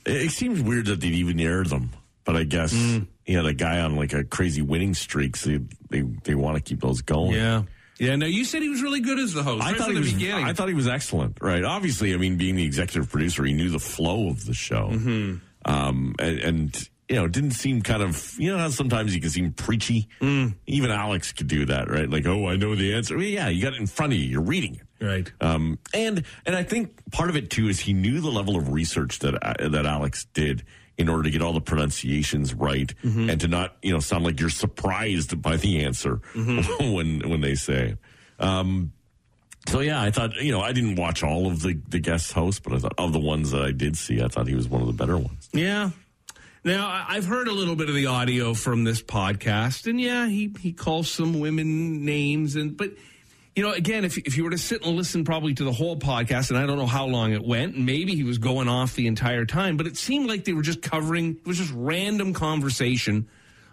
It, 0.07 0.17
it 0.27 0.31
seems 0.31 0.61
weird 0.61 0.87
that 0.87 1.01
they'd 1.01 1.13
even 1.13 1.39
air 1.41 1.65
them, 1.65 1.91
but 2.25 2.37
I 2.37 2.45
guess 2.45 2.73
he 2.73 3.33
had 3.33 3.47
a 3.47 3.55
guy 3.55 3.81
on 3.81 3.97
like 3.97 4.13
a 4.13 4.25
crazy 4.25 4.63
winning 4.63 4.95
streak, 4.95 5.37
so 5.37 5.51
they 5.51 5.59
they, 5.91 6.01
they 6.25 6.35
want 6.35 6.57
to 6.57 6.63
keep 6.63 6.81
those 6.81 7.03
going. 7.03 7.33
Yeah. 7.33 7.63
Yeah, 7.99 8.17
no, 8.17 8.25
you 8.25 8.47
said 8.47 8.63
he 8.63 8.71
was 8.71 8.81
really 8.83 9.01
good 9.01 9.19
as 9.19 9.35
the 9.35 9.43
host. 9.43 9.63
I 9.63 9.73
right 9.73 9.77
thought 9.77 9.89
from 9.89 9.97
he 9.97 10.01
the 10.01 10.07
was. 10.07 10.13
beginning. 10.15 10.47
I 10.47 10.55
thought 10.55 10.69
he 10.69 10.75
was 10.75 10.89
excellent. 10.89 11.37
Right. 11.43 11.63
Obviously, 11.63 12.15
I 12.15 12.17
mean, 12.17 12.39
being 12.39 12.57
the 12.57 12.65
executive 12.65 13.11
producer, 13.11 13.45
he 13.45 13.53
knew 13.53 13.69
the 13.69 13.79
flow 13.79 14.29
of 14.31 14.47
the 14.47 14.55
show, 14.55 14.89
Mm-hmm. 14.91 15.71
um, 15.71 16.15
and, 16.19 16.39
and 16.39 16.89
you 17.11 17.17
know, 17.17 17.25
it 17.27 17.33
didn't 17.33 17.51
seem 17.51 17.83
kind 17.83 18.03
of 18.03 18.35
you 18.39 18.51
know 18.53 18.57
how 18.59 18.71
sometimes 18.71 19.15
you 19.15 19.21
can 19.21 19.29
seem 19.29 19.53
preachy. 19.53 20.09
Mm. 20.23 20.55
Even 20.67 20.91
Alex 20.91 21.33
could 21.33 21.49
do 21.49 21.67
that, 21.67 21.91
right? 21.91 22.09
Like, 22.09 22.25
oh, 22.27 22.47
I 22.49 22.57
know 22.57 22.75
the 22.75 22.95
answer. 22.95 23.17
Well, 23.19 23.27
yeah, 23.27 23.49
you 23.49 23.61
got 23.63 23.75
it 23.75 23.81
in 23.81 23.87
front 23.87 24.15
of 24.15 24.19
you. 24.19 24.25
You're 24.27 24.41
reading 24.41 24.77
it. 24.77 24.83
Right. 25.01 25.31
Um, 25.41 25.79
and 25.95 26.25
and 26.47 26.57
I 26.57 26.63
think 26.63 27.11
part 27.11 27.31
of 27.31 27.37
it 27.37 27.51
too 27.51 27.69
is 27.69 27.81
he 27.81 27.93
knew 27.93 28.21
the 28.21 28.31
level 28.31 28.57
of 28.57 28.73
research 28.73 29.19
that 29.21 29.35
uh, 29.35 29.69
that 29.69 29.87
Alex 29.87 30.27
did 30.33 30.65
in 30.99 31.09
order 31.09 31.23
to 31.23 31.31
get 31.31 31.41
all 31.41 31.55
the 31.55 31.61
pronunciations 31.63 32.53
right 32.53 32.93
and 33.03 33.41
to 33.41 33.49
not 33.49 33.77
you 33.83 33.93
know 33.93 34.01
sound 34.01 34.23
like 34.25 34.39
you're 34.39 34.51
surprised 34.51 35.41
by 35.41 35.57
the 35.57 35.85
answer 35.85 36.21
when 36.79 37.29
when 37.29 37.41
they 37.41 37.55
say. 37.55 37.97
Um, 38.39 38.93
so 39.69 39.81
yeah, 39.81 40.01
I 40.01 40.11
thought 40.11 40.37
you 40.37 40.53
know 40.53 40.61
I 40.61 40.73
didn't 40.73 40.97
watch 40.97 41.23
all 41.23 41.47
of 41.47 41.63
the 41.63 41.81
the 41.89 41.99
guest 41.99 42.33
hosts, 42.33 42.61
but 42.61 42.73
I 42.75 42.79
thought 42.79 42.95
of 42.99 43.13
the 43.13 43.21
ones 43.21 43.51
that 43.53 43.63
I 43.63 43.73
did 43.73 43.97
see, 43.97 44.23
I 44.23 44.29
thought 44.29 44.47
he 44.47 44.55
was 44.55 44.69
one 44.69 44.81
of 44.81 44.87
the 44.87 44.93
better 44.93 45.17
ones. 45.17 45.49
Yeah. 45.53 45.91
Now, 46.63 47.07
I've 47.09 47.25
heard 47.25 47.49
a 47.49 47.53
little 47.53 47.75
bit 47.75 47.89
of 47.89 47.95
the 47.95 48.05
audio 48.05 48.53
from 48.53 48.85
this 48.85 49.03
podcast, 49.03 49.89
and 49.89 49.99
yeah, 49.99 50.27
he, 50.27 50.55
he 50.61 50.75
calls 50.75 51.11
some 51.11 51.41
women 51.41 52.05
names, 52.05 52.55
and 52.55 52.77
but 52.77 52.91
you 53.57 53.65
know, 53.65 53.73
again, 53.73 54.05
if 54.05 54.17
if 54.19 54.37
you 54.37 54.45
were 54.45 54.51
to 54.51 54.59
sit 54.59 54.85
and 54.85 54.97
listen 54.97 55.25
probably 55.25 55.55
to 55.55 55.65
the 55.65 55.73
whole 55.73 55.97
podcast, 55.97 56.51
and 56.51 56.59
I 56.59 56.67
don't 56.67 56.79
know 56.79 56.87
how 56.87 57.07
long 57.07 57.33
it 57.33 57.45
went, 57.45 57.75
and 57.75 57.85
maybe 57.85 58.15
he 58.15 58.23
was 58.23 58.39
going 58.39 58.69
off 58.69 58.95
the 58.95 59.07
entire 59.07 59.45
time, 59.45 59.77
but 59.77 59.87
it 59.87 59.97
seemed 59.97 60.29
like 60.29 60.45
they 60.45 60.53
were 60.53 60.63
just 60.63 60.83
covering 60.83 61.37
it 61.37 61.47
was 61.47 61.59
just 61.59 61.73
random 61.75 62.33
conversation 62.33 63.29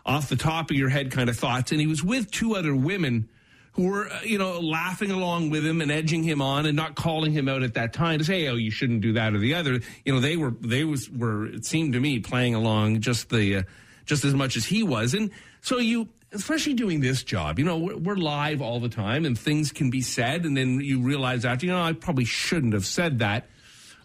off 0.06 0.30
the 0.30 0.36
top 0.36 0.72
of 0.72 0.78
your 0.78 0.90
head 0.90 1.12
kind 1.12 1.30
of 1.30 1.38
thoughts, 1.38 1.72
and 1.72 1.80
he 1.80 1.88
was 1.88 2.04
with 2.04 2.32
two 2.32 2.56
other 2.56 2.76
women 2.76 3.30
who 3.74 3.90
were, 3.90 4.10
uh, 4.10 4.22
you 4.24 4.40
know, 4.40 4.60
laughing 4.60 5.12
along 5.12 5.52
with 5.52 5.64
him 5.64 5.82
and 5.82 5.92
edging 5.92 6.24
him 6.24 6.42
on 6.42 6.66
and 6.66 6.76
not 6.76 6.96
calling 6.96 7.32
him 7.32 7.48
out 7.48 7.62
at 7.62 7.76
that 7.76 7.94
time 7.94 8.18
to 8.18 8.26
say, 8.26 8.48
"Oh, 8.48 8.56
you 8.56 8.72
shouldn't 8.72 9.02
do 9.02 9.14
that 9.14 9.36
or 9.36 9.38
the 9.38 9.54
other." 9.54 9.80
You 10.04 10.14
know, 10.14 10.20
they 10.20 10.36
were 10.36 10.52
they 10.60 10.84
was 10.84 11.10
were 11.10 11.46
it 11.46 11.66
seemed 11.66 11.94
to 11.94 12.00
me 12.00 12.20
playing 12.20 12.56
along 12.56 13.02
just 13.02 13.30
the 13.30 13.58
uh, 13.58 13.64
just 14.06 14.26
as 14.26 14.34
much 14.34 14.58
as 14.58 14.66
he 14.66 14.82
was, 14.82 15.14
and 15.14 15.30
so 15.62 15.78
you. 15.78 16.10
Especially 16.32 16.74
doing 16.74 17.00
this 17.00 17.24
job, 17.24 17.58
you 17.58 17.66
know, 17.66 17.78
we're, 17.78 17.98
we're 17.98 18.16
live 18.16 18.62
all 18.62 18.80
the 18.80 18.90
time 18.90 19.26
and 19.26 19.38
things 19.40 19.72
can 19.72 19.90
be 19.90 20.02
said, 20.02 20.44
and 20.44 20.58
then 20.58 20.82
you 20.82 21.02
realize 21.02 21.46
after, 21.46 21.66
you 21.66 21.72
know, 21.72 21.82
I 21.82 21.94
probably 21.94 22.26
shouldn't 22.26 22.74
have 22.74 22.86
said 22.86 23.20
that. 23.20 23.48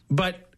But 0.08 0.52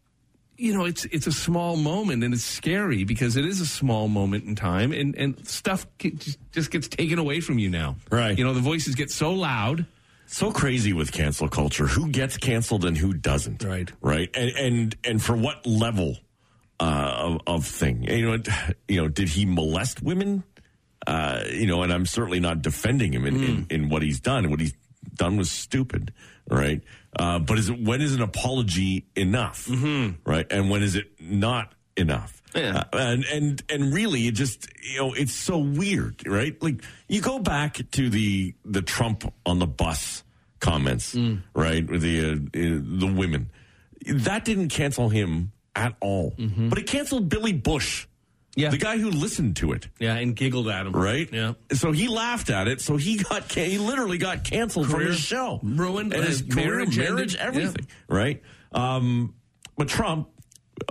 you 0.57 0.73
know, 0.73 0.85
it's 0.85 1.05
it's 1.07 1.27
a 1.27 1.33
small 1.33 1.77
moment 1.77 2.23
and 2.23 2.33
it's 2.33 2.45
scary 2.45 3.05
because 3.05 3.37
it 3.37 3.45
is 3.45 3.61
a 3.61 3.67
small 3.67 4.09
moment 4.09 4.45
in 4.45 4.55
time 4.55 4.93
and, 4.93 5.17
and 5.17 5.47
stuff 5.47 5.87
just, 5.99 6.39
just 6.53 6.71
gets 6.71 6.89
taken 6.89 7.19
away 7.19 7.41
from 7.41 7.59
you 7.59 7.69
now. 7.69 7.97
Right. 8.11 8.37
You 8.37 8.45
know, 8.45 8.55
the 8.55 8.61
voices 8.61 8.95
get 8.95 9.11
so 9.11 9.33
loud. 9.33 9.87
so 10.27 10.53
crazy 10.53 10.93
with 10.93 11.13
cancel 11.13 11.49
culture. 11.49 11.87
Who 11.87 12.09
gets 12.09 12.37
canceled 12.37 12.85
and 12.85 12.97
who 12.97 13.13
doesn't? 13.15 13.65
Right. 13.65 13.91
Right. 14.01 14.31
And 14.35 14.51
and 14.57 14.97
and 15.05 15.23
for 15.23 15.37
what 15.37 15.67
level 15.67 16.19
uh, 16.81 17.15
of, 17.17 17.41
of 17.47 17.67
thing? 17.67 18.05
You 18.05 18.31
know, 18.31 18.43
you 18.89 19.03
know, 19.03 19.09
did 19.09 19.29
he 19.29 19.47
molest 19.47 20.03
women? 20.03 20.45
Uh, 21.07 21.43
you 21.51 21.67
know, 21.67 21.83
and 21.83 21.93
I'm 21.93 22.07
certainly 22.07 22.41
not 22.41 22.63
defending 22.63 23.13
him 23.13 23.27
in, 23.27 23.43
in, 23.43 23.67
in 23.71 23.89
what 23.89 24.03
he's 24.03 24.21
done. 24.21 24.51
What 24.51 24.61
he's 24.61 24.75
done 25.15 25.37
was 25.37 25.51
stupid, 25.51 26.13
right? 26.49 26.83
Uh, 27.19 27.39
but 27.39 27.59
is 27.59 27.69
it 27.69 27.81
when 27.81 28.01
is 28.01 28.15
an 28.15 28.23
apology 28.23 29.07
enough, 29.15 29.67
mm-hmm. 29.67 30.29
right? 30.29 30.47
And 30.51 30.71
when 30.71 30.83
is 30.83 30.97
it 30.97 31.07
not 31.21 31.75
enough? 31.97 32.43
Yeah. 32.55 32.85
Uh, 32.93 32.97
and 32.99 33.25
and 33.25 33.63
and 33.69 33.95
really, 33.95 34.27
it 34.27 34.33
just 34.33 34.69
you 34.83 34.99
know, 34.99 35.13
it's 35.15 35.35
so 35.35 35.59
weird, 35.59 36.27
right? 36.27 36.61
Like 36.63 36.83
you 37.09 37.21
go 37.21 37.39
back 37.39 37.81
to 37.93 38.11
the 38.11 38.55
the 38.65 38.83
Trump 38.83 39.33
on 39.45 39.59
the 39.59 39.67
bus 39.67 40.23
comments, 40.61 41.15
right? 41.55 41.89
With 41.89 42.03
the 42.03 42.33
uh, 42.33 42.37
the 42.53 43.13
women, 43.15 43.51
that 44.07 44.45
didn't 44.45 44.69
cancel 44.69 45.09
him 45.09 45.53
at 45.77 45.95
all, 46.01 46.35
but 46.71 46.79
it 46.79 46.87
canceled 46.87 47.29
Billy 47.29 47.53
Bush, 47.53 48.07
Yeah. 48.57 48.71
the 48.71 48.79
guy 48.79 48.99
who 48.99 49.11
listened 49.11 49.57
to 49.57 49.73
it. 49.73 49.89
Yeah, 49.99 50.15
and 50.15 50.35
giggled 50.37 50.69
at 50.69 50.87
him. 50.87 50.93
Right. 50.93 51.29
Yeah. 51.33 51.55
So 51.73 51.91
he 51.93 52.07
laughed 52.09 52.51
at 52.51 52.69
it. 52.69 52.81
So 52.81 52.97
he 52.97 53.17
got 53.17 53.49
can- 53.49 53.69
he 53.69 53.79
literally 53.79 54.19
got 54.19 54.45
canceled 54.45 54.89
from 54.91 55.01
his 55.01 55.19
show, 55.19 55.61
ruined, 55.63 56.13
and 56.15 56.25
his 56.25 56.43
career, 56.43 56.67
marriage 56.77 56.97
marriage, 56.99 57.37
everything. 57.37 57.87
Right. 58.09 58.43
Um, 58.73 59.35
but 59.77 59.89
Trump 59.89 60.29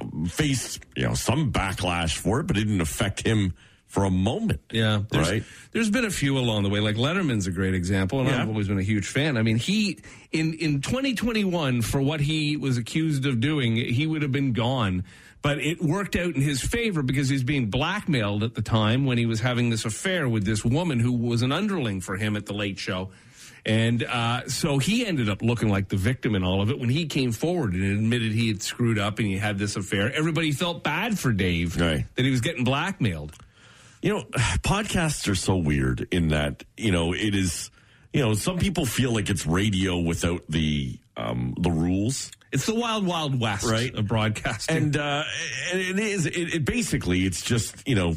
um, 0.01 0.25
faced 0.25 0.81
you 0.95 1.03
know 1.07 1.13
some 1.13 1.51
backlash 1.51 2.17
for 2.17 2.39
it, 2.41 2.47
but 2.47 2.57
it 2.57 2.61
didn't 2.65 2.81
affect 2.81 3.25
him 3.25 3.53
for 3.87 4.05
a 4.05 4.09
moment. 4.09 4.59
Yeah, 4.71 5.03
there's, 5.11 5.29
Right. 5.29 5.43
There's 5.71 5.89
been 5.91 6.05
a 6.05 6.09
few 6.09 6.37
along 6.39 6.63
the 6.63 6.69
way. 6.69 6.79
Like 6.79 6.95
Letterman's 6.95 7.45
a 7.47 7.51
great 7.51 7.75
example, 7.75 8.19
and 8.21 8.29
Yeah. 8.29 8.41
I've 8.41 8.47
always 8.49 8.67
been 8.67 8.79
a 8.79 8.83
huge 8.83 9.07
fan. 9.07 9.37
I 9.37 9.43
mean, 9.43 9.57
he 9.57 9.99
in 10.31 10.53
in 10.55 10.81
2021 10.81 11.81
for 11.81 12.01
what 12.01 12.19
he 12.19 12.57
was 12.57 12.77
accused 12.77 13.25
of 13.25 13.39
doing, 13.39 13.75
he 13.75 14.07
would 14.07 14.21
have 14.21 14.31
been 14.31 14.51
gone. 14.53 15.03
But 15.43 15.59
it 15.59 15.79
worked 15.81 16.15
out 16.15 16.33
in 16.35 16.41
his 16.41 16.61
favor 16.61 17.03
because 17.03 17.29
he's 17.29 17.43
being 17.43 17.69
blackmailed 17.69 18.41
at 18.43 18.55
the 18.55 18.61
time 18.63 19.05
when 19.05 19.17
he 19.19 19.25
was 19.27 19.41
having 19.41 19.69
this 19.69 19.85
affair 19.85 20.27
with 20.27 20.45
this 20.45 20.63
woman 20.65 20.99
who 20.99 21.11
was 21.11 21.41
an 21.43 21.51
underling 21.51 22.01
for 22.01 22.15
him 22.15 22.35
at 22.35 22.45
the 22.47 22.53
Late 22.53 22.79
Show. 22.79 23.11
And 23.65 24.03
uh, 24.03 24.47
so 24.49 24.77
he 24.77 25.05
ended 25.05 25.29
up 25.29 25.41
looking 25.41 25.69
like 25.69 25.87
the 25.89 25.95
victim 25.97 26.33
in 26.35 26.43
all 26.43 26.61
of 26.61 26.69
it. 26.69 26.79
When 26.79 26.89
he 26.89 27.05
came 27.05 27.31
forward 27.31 27.73
and 27.73 27.83
admitted 27.83 28.31
he 28.31 28.47
had 28.47 28.61
screwed 28.63 28.97
up 28.99 29.19
and 29.19 29.27
he 29.27 29.37
had 29.37 29.57
this 29.57 29.75
affair, 29.75 30.11
everybody 30.13 30.51
felt 30.51 30.83
bad 30.83 31.19
for 31.19 31.31
Dave 31.31 31.79
Right. 31.79 32.05
that 32.15 32.25
he 32.25 32.31
was 32.31 32.41
getting 32.41 32.63
blackmailed. 32.63 33.33
You 34.01 34.13
know, 34.15 34.21
podcasts 34.63 35.29
are 35.29 35.35
so 35.35 35.55
weird 35.55 36.07
in 36.11 36.29
that 36.29 36.63
you 36.77 36.91
know 36.91 37.13
it 37.13 37.35
is. 37.35 37.69
You 38.13 38.21
know, 38.21 38.33
some 38.33 38.59
people 38.59 38.85
feel 38.85 39.11
like 39.13 39.29
it's 39.29 39.45
radio 39.45 39.97
without 39.99 40.43
the 40.47 40.97
um, 41.17 41.53
the 41.59 41.71
rules. 41.71 42.31
It's 42.53 42.65
the 42.67 42.75
wild, 42.75 43.05
wild 43.05 43.39
west 43.39 43.65
Right. 43.65 43.93
of 43.95 44.07
broadcasting. 44.07 44.77
and 44.77 44.95
uh, 44.97 45.23
and 45.71 45.81
it 45.81 45.99
is 45.99 46.25
it, 46.27 46.53
it 46.55 46.65
basically 46.65 47.25
it's 47.25 47.41
just 47.41 47.75
you 47.87 47.95
know 47.95 48.15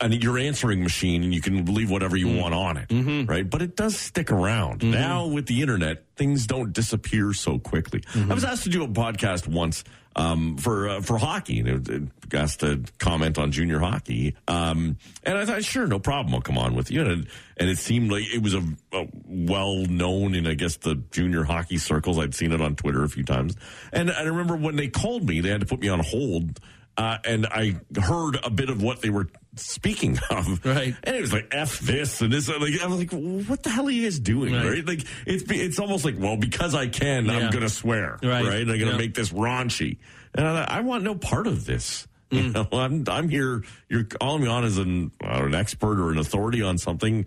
and 0.00 0.22
your 0.22 0.38
answering 0.38 0.82
machine 0.82 1.22
and 1.24 1.34
you 1.34 1.40
can 1.40 1.64
leave 1.74 1.90
whatever 1.90 2.16
you 2.16 2.28
want 2.36 2.54
on 2.54 2.76
it 2.76 2.86
right? 3.28 3.48
But 3.48 3.62
it 3.62 3.76
does 3.76 3.96
stick 3.96 4.30
around. 4.30 4.82
Now 4.82 5.26
with 5.26 5.46
the 5.46 5.60
internet 5.62 6.04
things 6.16 6.46
don't 6.46 6.72
disappear 6.72 7.32
so 7.32 7.58
quickly. 7.58 8.02
I 8.14 8.34
was 8.34 8.44
asked 8.44 8.64
to 8.64 8.70
do 8.70 8.84
a 8.84 8.88
podcast 8.88 9.46
once 9.48 9.84
um, 10.16 10.56
for 10.56 10.88
uh, 10.88 11.00
for 11.00 11.18
hockey 11.18 11.60
and 11.60 11.68
it, 11.68 11.88
it 11.88 12.34
asked 12.34 12.60
to 12.60 12.82
comment 12.98 13.38
on 13.38 13.52
junior 13.52 13.78
hockey. 13.78 14.34
Um, 14.48 14.98
and 15.22 15.38
i 15.38 15.44
thought 15.44 15.64
sure 15.64 15.86
no 15.86 15.98
problem 15.98 16.34
i'll 16.34 16.40
come 16.40 16.58
on 16.58 16.74
with 16.74 16.90
you. 16.90 17.02
And, 17.02 17.26
and 17.56 17.70
it 17.70 17.78
seemed 17.78 18.10
like 18.10 18.24
it 18.32 18.42
was 18.42 18.54
a, 18.54 18.62
a 18.92 19.06
well 19.26 19.76
known 19.86 20.34
in 20.34 20.46
i 20.46 20.54
guess 20.54 20.76
the 20.76 20.96
junior 21.10 21.44
hockey 21.44 21.78
circles 21.78 22.18
i'd 22.18 22.34
seen 22.34 22.52
it 22.52 22.60
on 22.60 22.76
twitter 22.76 23.02
a 23.04 23.08
few 23.08 23.24
times. 23.24 23.56
And 23.92 24.10
i 24.10 24.22
remember 24.22 24.56
when 24.56 24.76
they 24.76 24.88
called 24.88 25.26
me 25.28 25.40
they 25.40 25.50
had 25.50 25.60
to 25.60 25.66
put 25.66 25.80
me 25.80 25.88
on 25.88 26.00
hold 26.00 26.60
uh, 26.98 27.16
and 27.24 27.46
I 27.46 27.76
heard 28.02 28.40
a 28.42 28.50
bit 28.50 28.70
of 28.70 28.82
what 28.82 29.02
they 29.02 29.08
were 29.08 29.28
speaking 29.58 30.18
of. 30.30 30.64
Right. 30.64 30.94
And 31.04 31.16
it 31.16 31.20
was 31.20 31.32
like 31.32 31.48
F 31.52 31.78
this 31.80 32.20
and 32.20 32.32
this. 32.32 32.48
Like, 32.48 32.80
I 32.82 32.86
was 32.86 32.98
like, 32.98 33.10
what 33.48 33.62
the 33.62 33.70
hell 33.70 33.86
are 33.86 33.90
you 33.90 34.04
guys 34.04 34.18
doing? 34.18 34.52
Right. 34.54 34.64
Right. 34.66 34.86
Like, 34.86 35.04
it's, 35.26 35.44
it's 35.50 35.78
almost 35.78 36.04
like, 36.04 36.16
well, 36.18 36.36
because 36.36 36.74
I 36.74 36.86
can, 36.88 37.26
Yeah. 37.26 37.32
I'm 37.38 37.50
to 37.52 37.68
swear. 37.68 38.18
Right. 38.22 38.44
Right. 38.44 38.60
I'm 38.62 38.66
to 38.68 38.76
Yeah. 38.78 38.96
make 38.96 39.14
this 39.14 39.30
raunchy. 39.30 39.98
And 40.34 40.46
I, 40.46 40.64
I 40.64 40.80
want 40.80 41.04
no 41.04 41.14
part 41.14 41.46
of 41.46 41.64
this. 41.64 42.06
You 42.30 42.42
Mm. 42.42 42.52
know, 42.72 42.78
I'm, 42.78 43.04
I'm 43.08 43.28
here. 43.30 43.64
You're 43.88 44.04
calling 44.04 44.42
me 44.42 44.48
on 44.48 44.64
as 44.64 44.76
an, 44.76 45.10
uh, 45.24 45.44
an 45.44 45.54
expert 45.54 45.98
or 45.98 46.10
an 46.12 46.18
authority 46.18 46.60
on 46.62 46.76
something. 46.76 47.24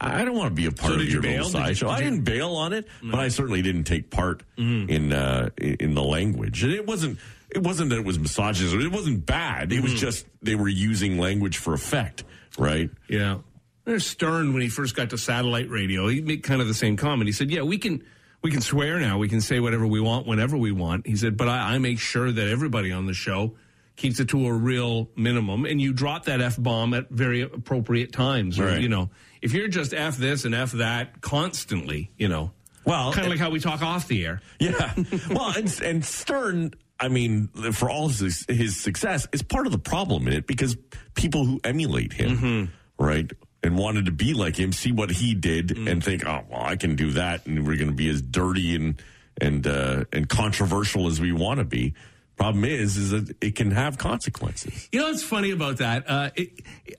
I 0.00 0.24
don't 0.24 0.36
want 0.36 0.50
to 0.50 0.54
be 0.54 0.66
a 0.66 0.72
part 0.72 0.94
So 0.94 0.98
of 1.00 1.04
you 1.04 1.10
your 1.12 1.22
little? 1.22 1.36
Did 1.38 1.44
you- 1.46 1.50
sideshow. 1.64 1.86
did 1.88 1.92
I 1.94 2.00
didn't 2.00 2.24
bail 2.24 2.50
on 2.56 2.72
it, 2.72 2.86
but 3.02 3.18
I 3.20 3.28
certainly 3.28 3.62
didn't 3.62 3.84
take 3.84 4.10
part 4.10 4.42
Mm-hmm. 4.58 4.90
in 4.90 5.12
uh, 5.12 5.50
in 5.58 5.94
the 5.94 6.02
language. 6.02 6.62
And 6.64 6.72
it 6.72 6.86
wasn't 6.86 7.18
it 7.54 7.62
wasn't 7.62 7.90
that 7.90 7.98
it 7.98 8.04
was 8.04 8.18
misogynist. 8.18 8.74
It 8.74 8.92
wasn't 8.92 9.24
bad. 9.26 9.72
It 9.72 9.76
Mm-hmm. 9.76 9.82
was 9.84 9.94
just 9.94 10.26
they 10.42 10.54
were 10.54 10.68
using 10.68 11.18
language 11.18 11.58
for 11.58 11.74
effect, 11.74 12.24
right? 12.58 12.90
yeah. 13.08 13.38
There's 13.84 14.06
Stern 14.06 14.52
when 14.52 14.62
he 14.62 14.68
first 14.68 14.94
got 14.94 15.10
to 15.10 15.18
satellite 15.18 15.68
radio. 15.68 16.06
He 16.06 16.20
made 16.20 16.44
kind 16.44 16.60
of 16.60 16.68
the 16.68 16.74
same 16.74 16.96
comment. 16.96 17.26
He 17.26 17.32
said, 17.32 17.50
"Yeah, 17.50 17.62
we 17.62 17.78
can 17.78 18.04
we 18.40 18.52
can 18.52 18.60
swear 18.60 19.00
now. 19.00 19.18
We 19.18 19.28
can 19.28 19.40
say 19.40 19.58
whatever 19.58 19.86
we 19.88 19.98
want 20.00 20.24
whenever 20.24 20.56
we 20.56 20.70
want." 20.70 21.04
He 21.06 21.16
said, 21.16 21.36
"But 21.36 21.48
I, 21.48 21.74
I 21.74 21.78
make 21.78 21.98
sure 21.98 22.30
that 22.30 22.46
everybody 22.48 22.92
on 22.92 23.06
the 23.06 23.12
show 23.14 23.56
keeps 23.96 24.20
it 24.20 24.28
to 24.28 24.46
a 24.46 24.52
real 24.52 25.10
minimum, 25.16 25.64
and 25.66 25.80
you 25.80 25.92
drop 25.92 26.26
that 26.26 26.40
f 26.40 26.56
bomb 26.62 26.94
at 26.94 27.10
very 27.10 27.40
appropriate 27.40 28.12
times. 28.12 28.58
Or, 28.60 28.78
you 28.78 28.88
know, 28.88 29.10
if 29.42 29.52
you're 29.52 29.66
just 29.68 29.92
f 29.92 30.16
this 30.16 30.44
and 30.44 30.54
f 30.54 30.70
that 30.72 31.20
constantly, 31.20 32.12
you 32.16 32.28
know, 32.28 32.52
Well, 32.84 33.12
kind 33.12 33.26
of 33.26 33.30
like 33.32 33.40
how 33.40 33.50
we 33.50 33.58
talk 33.58 33.82
off 33.82 34.06
the 34.06 34.24
air. 34.24 34.40
Yeah. 34.60 34.94
well, 35.30 35.52
and, 35.56 35.80
and 35.82 36.04
Stern, 36.04 36.72
I 37.02 37.08
mean, 37.08 37.48
for 37.72 37.90
all 37.90 38.08
his, 38.08 38.46
his 38.48 38.76
success, 38.76 39.26
is 39.32 39.42
part 39.42 39.66
of 39.66 39.72
the 39.72 39.78
problem 39.78 40.26
in 40.28 40.32
it 40.32 40.46
because 40.46 40.76
people 41.14 41.44
who 41.44 41.60
emulate 41.64 42.12
him, 42.12 42.38
Mm-hmm. 42.38 43.04
right, 43.04 43.30
and 43.64 43.76
wanted 43.76 44.06
to 44.06 44.12
be 44.12 44.34
like 44.34 44.56
him, 44.56 44.72
see 44.72 44.92
what 44.92 45.10
he 45.10 45.34
did, 45.34 45.68
Mm. 45.68 45.90
and 45.90 46.04
think, 46.04 46.26
oh, 46.26 46.42
well, 46.50 46.62
I 46.62 46.76
can 46.76 46.96
do 46.96 47.10
that, 47.12 47.46
and 47.46 47.66
we're 47.66 47.76
going 47.76 47.90
to 47.90 47.94
be 47.94 48.08
as 48.08 48.22
dirty 48.22 48.74
and 48.74 49.02
and 49.40 49.66
uh, 49.66 50.04
and 50.12 50.28
controversial 50.28 51.06
as 51.08 51.20
we 51.20 51.32
want 51.32 51.58
to 51.58 51.64
be. 51.64 51.94
Problem 52.36 52.64
is, 52.64 52.96
is 52.96 53.10
that 53.10 53.36
it 53.40 53.54
can 53.56 53.70
have 53.70 53.98
consequences. 53.98 54.88
You 54.90 55.00
know 55.00 55.08
what's 55.08 55.22
funny 55.22 55.50
about 55.52 55.76
that? 55.78 56.08
Uh, 56.08 56.30
it, 56.34 56.50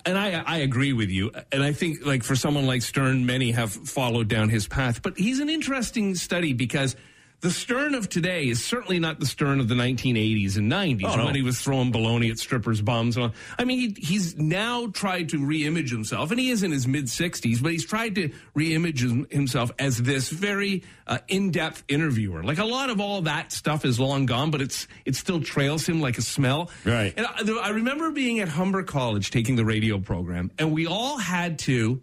and 0.06 0.18
I, 0.18 0.42
I 0.46 0.58
agree 0.60 0.94
with 0.94 1.10
you. 1.10 1.32
And 1.52 1.62
I 1.64 1.74
think, 1.74 2.06
like, 2.06 2.24
for 2.24 2.36
someone 2.36 2.66
like 2.68 2.82
Stern, 2.82 3.26
many 3.26 3.52
have 3.52 3.72
followed 3.72 4.28
down 4.30 4.50
his 4.50 4.68
path. 4.68 5.02
But 5.02 5.18
he's 5.18 5.40
an 5.40 5.50
interesting 5.50 6.16
study 6.16 6.54
because 6.54 6.96
the 7.44 7.52
Stern 7.52 7.94
of 7.94 8.08
today 8.08 8.48
is 8.48 8.64
certainly 8.64 9.00
not 9.00 9.20
the 9.20 9.26
Stern 9.26 9.60
of 9.60 9.68
the 9.68 9.76
1980s 9.76 10.56
and 10.58 10.72
90s 10.72 11.02
Oh, 11.04 11.16
no. 11.18 11.26
when 11.26 11.36
he 11.36 11.42
was 11.42 11.62
throwing 11.62 11.92
baloney 11.92 12.32
at 12.32 12.40
strippers' 12.40 12.82
bums. 12.82 13.18
and 13.18 13.26
all. 13.26 13.34
I 13.60 13.66
mean, 13.66 13.78
he, 13.96 14.02
he's 14.02 14.38
now 14.38 14.88
tried 14.88 15.30
to 15.30 15.38
reimage 15.40 15.90
himself, 15.92 16.32
and 16.32 16.40
he 16.40 16.50
is 16.50 16.64
in 16.64 16.72
his 16.72 16.88
mid 16.88 17.06
60s, 17.06 17.62
but 17.62 17.74
he's 17.74 17.86
tried 17.86 18.16
to 18.16 18.30
reimage 18.58 19.30
himself 19.32 19.72
as 19.78 19.98
this 19.98 20.30
very 20.30 20.84
uh, 21.06 21.18
in-depth 21.28 21.84
interviewer. 21.90 22.44
Like 22.44 22.60
a 22.60 22.66
lot 22.66 22.90
of 22.90 23.02
all 23.02 23.22
that 23.24 23.52
stuff 23.52 23.84
is 23.84 24.00
long 24.00 24.26
gone, 24.26 24.50
but 24.50 24.62
it's 24.62 24.88
it 25.04 25.16
still 25.18 25.42
trails 25.42 25.86
him 25.86 26.00
like 26.00 26.18
a 26.18 26.22
smell. 26.22 26.72
Right. 26.86 27.14
And 27.18 27.28
I, 27.28 27.60
I 27.62 27.70
remember 27.72 28.12
being 28.12 28.40
at 28.40 28.48
Humber 28.48 28.84
College 28.84 29.32
taking 29.32 29.58
the 29.58 29.66
radio 29.66 30.00
program, 30.00 30.50
and 30.58 30.72
we 30.72 30.88
all 30.88 31.18
had 31.18 31.60
to, 31.60 32.00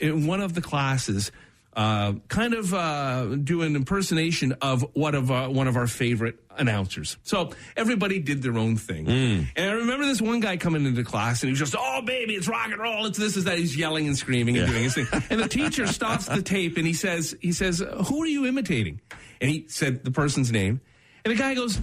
in 0.00 0.26
one 0.26 0.42
of 0.42 0.52
the 0.52 0.60
classes, 0.60 1.32
uh, 1.74 2.12
kind 2.28 2.54
of 2.54 2.74
uh, 2.74 3.24
do 3.36 3.62
an 3.62 3.76
impersonation 3.76 4.52
of 4.60 4.84
one 4.94 5.14
of 5.14 5.30
uh, 5.30 5.48
one 5.48 5.68
of 5.68 5.76
our 5.76 5.86
favorite 5.86 6.38
announcers. 6.56 7.16
So 7.22 7.50
everybody 7.76 8.18
did 8.18 8.42
their 8.42 8.58
own 8.58 8.76
thing. 8.76 9.08
And 9.08 9.70
I 9.70 9.72
remember 9.72 10.04
this 10.04 10.20
one 10.20 10.40
guy 10.40 10.58
coming 10.58 10.84
into 10.84 11.02
class 11.02 11.42
and 11.42 11.48
he 11.48 11.52
was 11.52 11.58
just, 11.58 11.74
"Oh 11.78 12.02
baby, 12.02 12.34
it's 12.34 12.46
rock 12.48 12.66
and 12.70 12.78
roll, 12.78 13.06
it's 13.06 13.18
this, 13.18 13.36
is 13.36 13.44
that." 13.44 13.58
He's 13.58 13.76
yelling 13.76 14.06
and 14.06 14.16
screaming 14.16 14.58
and 14.58 14.68
doing 14.68 14.82
his 14.84 14.94
thing. 14.94 15.06
And 15.30 15.40
the 15.40 15.48
teacher 15.60 15.86
stops 15.86 16.26
the 16.26 16.42
tape 16.42 16.76
and 16.76 16.86
he 16.86 16.92
says, 16.92 17.34
"He 17.40 17.52
says, 17.52 17.82
who 18.06 18.22
are 18.22 18.26
you 18.26 18.44
imitating?" 18.46 19.00
And 19.40 19.50
he 19.50 19.66
said 19.68 20.04
the 20.04 20.10
person's 20.10 20.52
name, 20.52 20.80
and 21.24 21.32
the 21.32 21.38
guy 21.38 21.54
goes. 21.54 21.80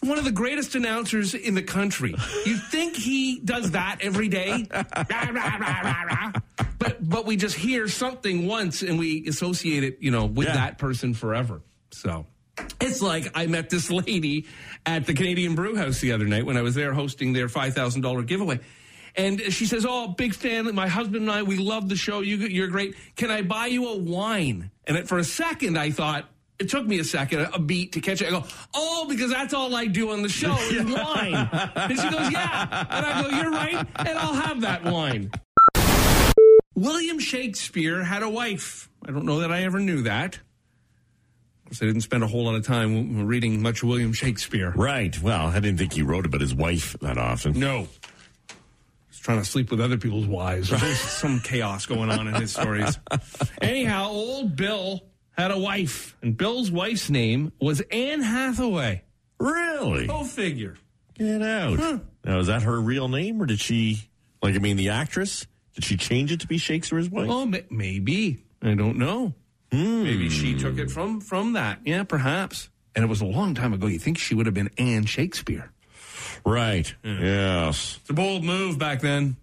One 0.00 0.16
of 0.16 0.24
the 0.24 0.30
greatest 0.30 0.76
announcers 0.76 1.34
in 1.34 1.56
the 1.56 1.62
country. 1.62 2.14
You 2.46 2.56
think 2.56 2.94
he 2.94 3.40
does 3.40 3.72
that 3.72 3.96
every 4.00 4.28
day? 4.28 4.64
Rah, 4.72 4.84
rah, 5.32 6.02
rah. 6.04 6.32
But 6.78 7.08
but 7.08 7.26
we 7.26 7.36
just 7.36 7.56
hear 7.56 7.88
something 7.88 8.46
once 8.46 8.82
and 8.82 8.98
we 8.98 9.26
associate 9.26 9.82
it, 9.84 9.98
you 10.00 10.10
know, 10.10 10.26
with 10.26 10.46
Yeah. 10.48 10.54
that 10.54 10.78
person 10.78 11.12
forever. 11.14 11.62
So 11.90 12.26
it's 12.80 13.02
like 13.02 13.30
I 13.34 13.46
met 13.46 13.70
this 13.70 13.90
lady 13.90 14.46
at 14.86 15.06
the 15.06 15.14
Canadian 15.14 15.54
Brew 15.54 15.74
House 15.76 16.00
the 16.00 16.12
other 16.12 16.26
night 16.26 16.46
when 16.46 16.56
I 16.56 16.62
was 16.62 16.74
there 16.74 16.92
hosting 16.92 17.32
their 17.32 17.48
five 17.48 17.74
thousand 17.74 18.02
dollar 18.02 18.22
giveaway. 18.22 18.60
And 19.16 19.40
she 19.52 19.66
says, 19.66 19.84
"Oh, 19.88 20.08
big 20.08 20.34
fan. 20.34 20.72
My 20.74 20.86
husband 20.86 21.22
and 21.22 21.30
I, 21.30 21.42
we 21.42 21.56
love 21.56 21.88
the 21.88 21.96
show. 21.96 22.20
You, 22.20 22.36
you're 22.36 22.68
great. 22.68 22.94
Can 23.16 23.30
I 23.32 23.42
buy 23.42 23.66
you 23.66 23.88
a 23.88 23.96
wine?" 23.96 24.70
And 24.86 24.96
it, 24.96 25.08
for 25.08 25.18
a 25.18 25.24
second, 25.24 25.76
I 25.76 25.90
thought 25.90 26.28
it 26.60 26.68
took 26.68 26.86
me 26.86 26.98
a 27.00 27.04
second, 27.04 27.48
a 27.52 27.58
beat 27.58 27.92
to 27.92 28.00
catch 28.00 28.20
it. 28.22 28.28
I 28.28 28.30
go, 28.30 28.44
"Oh, 28.74 29.06
because 29.08 29.32
that's 29.32 29.54
all 29.54 29.74
I 29.74 29.86
do 29.86 30.10
on 30.10 30.22
the 30.22 30.28
show 30.28 30.54
is 30.70 30.84
wine." 30.92 31.34
And 31.74 31.98
she 31.98 32.08
goes, 32.10 32.30
"Yeah." 32.30 32.86
And 32.90 33.06
I 33.06 33.22
go, 33.22 33.28
"You're 33.36 33.50
right, 33.50 33.86
and 33.96 34.18
I'll 34.18 34.34
have 34.34 34.60
that 34.60 34.84
wine." 34.84 35.32
William 36.78 37.18
Shakespeare 37.18 38.04
had 38.04 38.22
a 38.22 38.28
wife. 38.28 38.88
I 39.04 39.10
don't 39.10 39.24
know 39.24 39.40
that 39.40 39.50
I 39.50 39.64
ever 39.64 39.80
knew 39.80 40.02
that. 40.02 40.36
Of 40.36 41.64
course, 41.64 41.82
I 41.82 41.86
didn't 41.86 42.02
spend 42.02 42.22
a 42.22 42.28
whole 42.28 42.44
lot 42.44 42.54
of 42.54 42.64
time 42.64 43.26
reading 43.26 43.60
much 43.60 43.82
William 43.82 44.12
Shakespeare. 44.12 44.72
Right. 44.76 45.20
Well, 45.20 45.48
I 45.48 45.54
didn't 45.60 45.78
think 45.78 45.92
he 45.92 46.02
wrote 46.02 46.24
about 46.24 46.40
his 46.40 46.54
wife 46.54 46.96
that 47.00 47.18
often. 47.18 47.58
No. 47.58 47.88
He's 49.08 49.18
trying 49.18 49.38
to 49.40 49.44
sleep 49.44 49.72
with 49.72 49.80
other 49.80 49.98
people's 49.98 50.26
wives. 50.26 50.70
There's 50.80 51.00
some 51.00 51.40
chaos 51.40 51.84
going 51.86 52.10
on 52.10 52.28
in 52.28 52.34
his 52.34 52.52
stories. 52.52 52.96
Anyhow, 53.60 54.10
old 54.10 54.54
Bill 54.54 55.02
had 55.32 55.50
a 55.50 55.58
wife, 55.58 56.16
and 56.22 56.36
Bill's 56.36 56.70
wife's 56.70 57.10
name 57.10 57.52
was 57.60 57.80
Anne 57.90 58.20
Hathaway. 58.20 59.02
Really? 59.40 60.06
Go 60.06 60.22
figure. 60.22 60.76
Get 61.14 61.42
out. 61.42 62.02
Now, 62.24 62.38
is 62.38 62.46
that 62.46 62.62
her 62.62 62.80
real 62.80 63.08
name, 63.08 63.42
or 63.42 63.46
did 63.46 63.58
she, 63.58 64.08
like, 64.42 64.54
I 64.54 64.58
mean, 64.58 64.76
the 64.76 64.90
actress, 64.90 65.46
did 65.78 65.84
she 65.84 65.96
change 65.96 66.32
it 66.32 66.40
to 66.40 66.48
be 66.48 66.58
Shakespeare's 66.58 67.08
wife? 67.08 67.28
Well, 67.28 67.46
ma- 67.46 67.58
maybe. 67.70 68.42
I 68.60 68.74
don't 68.74 68.98
know. 68.98 69.32
Maybe 69.70 70.28
she 70.28 70.58
took 70.58 70.76
it 70.76 70.90
from 70.90 71.20
from 71.20 71.52
that. 71.52 71.78
Yeah, 71.84 72.02
perhaps. 72.02 72.68
And 72.96 73.04
it 73.04 73.08
was 73.08 73.20
a 73.20 73.24
long 73.26 73.54
time 73.54 73.72
ago. 73.72 73.86
You 73.86 74.00
think 74.00 74.18
she 74.18 74.34
would 74.34 74.46
have 74.46 74.56
been 74.56 74.70
Anne 74.76 75.04
Shakespeare? 75.04 75.70
Right. 76.44 76.92
Yes. 77.04 77.98
It's 78.00 78.10
a 78.10 78.12
bold 78.12 78.42
move 78.42 78.76
back 78.76 79.02
then. 79.02 79.36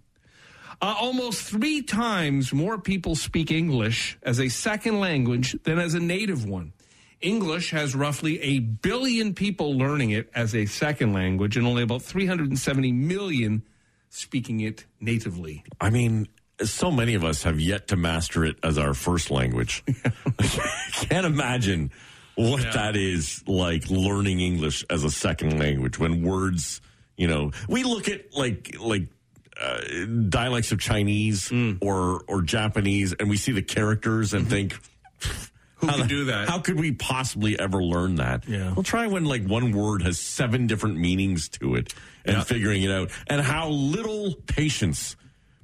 Uh, 0.82 0.94
almost 1.00 1.44
three 1.44 1.82
times 1.82 2.52
more 2.52 2.78
people 2.78 3.16
speak 3.16 3.50
English 3.50 4.18
as 4.22 4.42
a 4.42 4.50
second 4.50 5.00
language 5.00 5.56
than 5.64 5.80
as 5.80 5.94
a 5.94 6.02
native 6.02 6.44
one. 6.44 6.74
English 7.22 7.72
has 7.72 7.96
roughly 7.96 8.42
a 8.42 8.60
billion 8.60 9.34
people 9.34 9.78
learning 9.78 10.10
it 10.10 10.30
as 10.36 10.54
a 10.54 10.66
second 10.66 11.14
language 11.14 11.56
and 11.56 11.66
only 11.66 11.82
about 11.84 12.02
370 12.02 12.92
million 12.92 13.64
speaking 14.16 14.62
it 14.62 14.86
natively. 15.00 15.64
I 15.82 15.90
mean, 15.90 16.28
so 16.64 16.90
many 16.90 17.16
of 17.16 17.24
us 17.24 17.44
have 17.44 17.60
yet 17.60 17.90
to 17.90 17.96
master 17.98 18.46
it 18.46 18.56
as 18.64 18.78
our 18.78 18.94
first 18.94 19.30
language. 19.30 19.84
I 20.40 20.44
can't 20.94 21.26
imagine 21.26 21.92
what 22.36 22.64
Yeah. 22.64 22.72
that 22.72 22.96
is 22.96 23.44
like 23.48 23.90
learning 23.90 24.40
English 24.40 24.86
as 24.90 25.04
a 25.04 25.12
second 25.12 25.60
language 25.60 26.00
when 26.00 26.24
words, 26.24 26.82
you 27.18 27.28
know, 27.28 27.52
we 27.68 27.84
look 27.84 28.08
at 28.10 28.34
like, 28.36 28.76
like, 28.80 29.08
uh, 29.62 29.80
dialects 30.30 30.72
of 30.74 30.80
Chinese 30.80 31.48
Hmm. 31.48 31.74
or 31.82 32.24
or 32.28 32.42
Japanese, 32.42 33.14
and 33.14 33.30
we 33.30 33.38
see 33.38 33.54
the 33.54 33.62
characters 33.62 34.34
and 34.34 34.48
think, 34.50 34.74
Mm-hmm. 34.74 34.84
Who 35.78 35.88
how 35.88 35.98
could 35.98 36.08
do 36.08 36.26
that? 36.26 36.48
How 36.50 36.60
could 36.60 36.80
we 36.80 36.92
possibly 36.94 37.60
ever 37.60 37.84
learn 37.84 38.16
that? 38.16 38.48
Yeah. 38.48 38.74
Well, 38.74 38.84
try 38.84 39.08
when 39.08 39.26
like 39.26 39.46
one 39.46 39.72
word 39.72 40.02
has 40.04 40.20
seven 40.20 40.68
different 40.68 40.98
meanings 40.98 41.50
to 41.60 41.76
it 41.76 41.94
and 42.24 42.38
Yeah. 42.38 42.44
figuring 42.44 42.84
it 42.84 42.92
out, 42.92 43.12
and 43.28 43.42
how 43.42 43.70
little 43.70 44.34
patience 44.48 45.16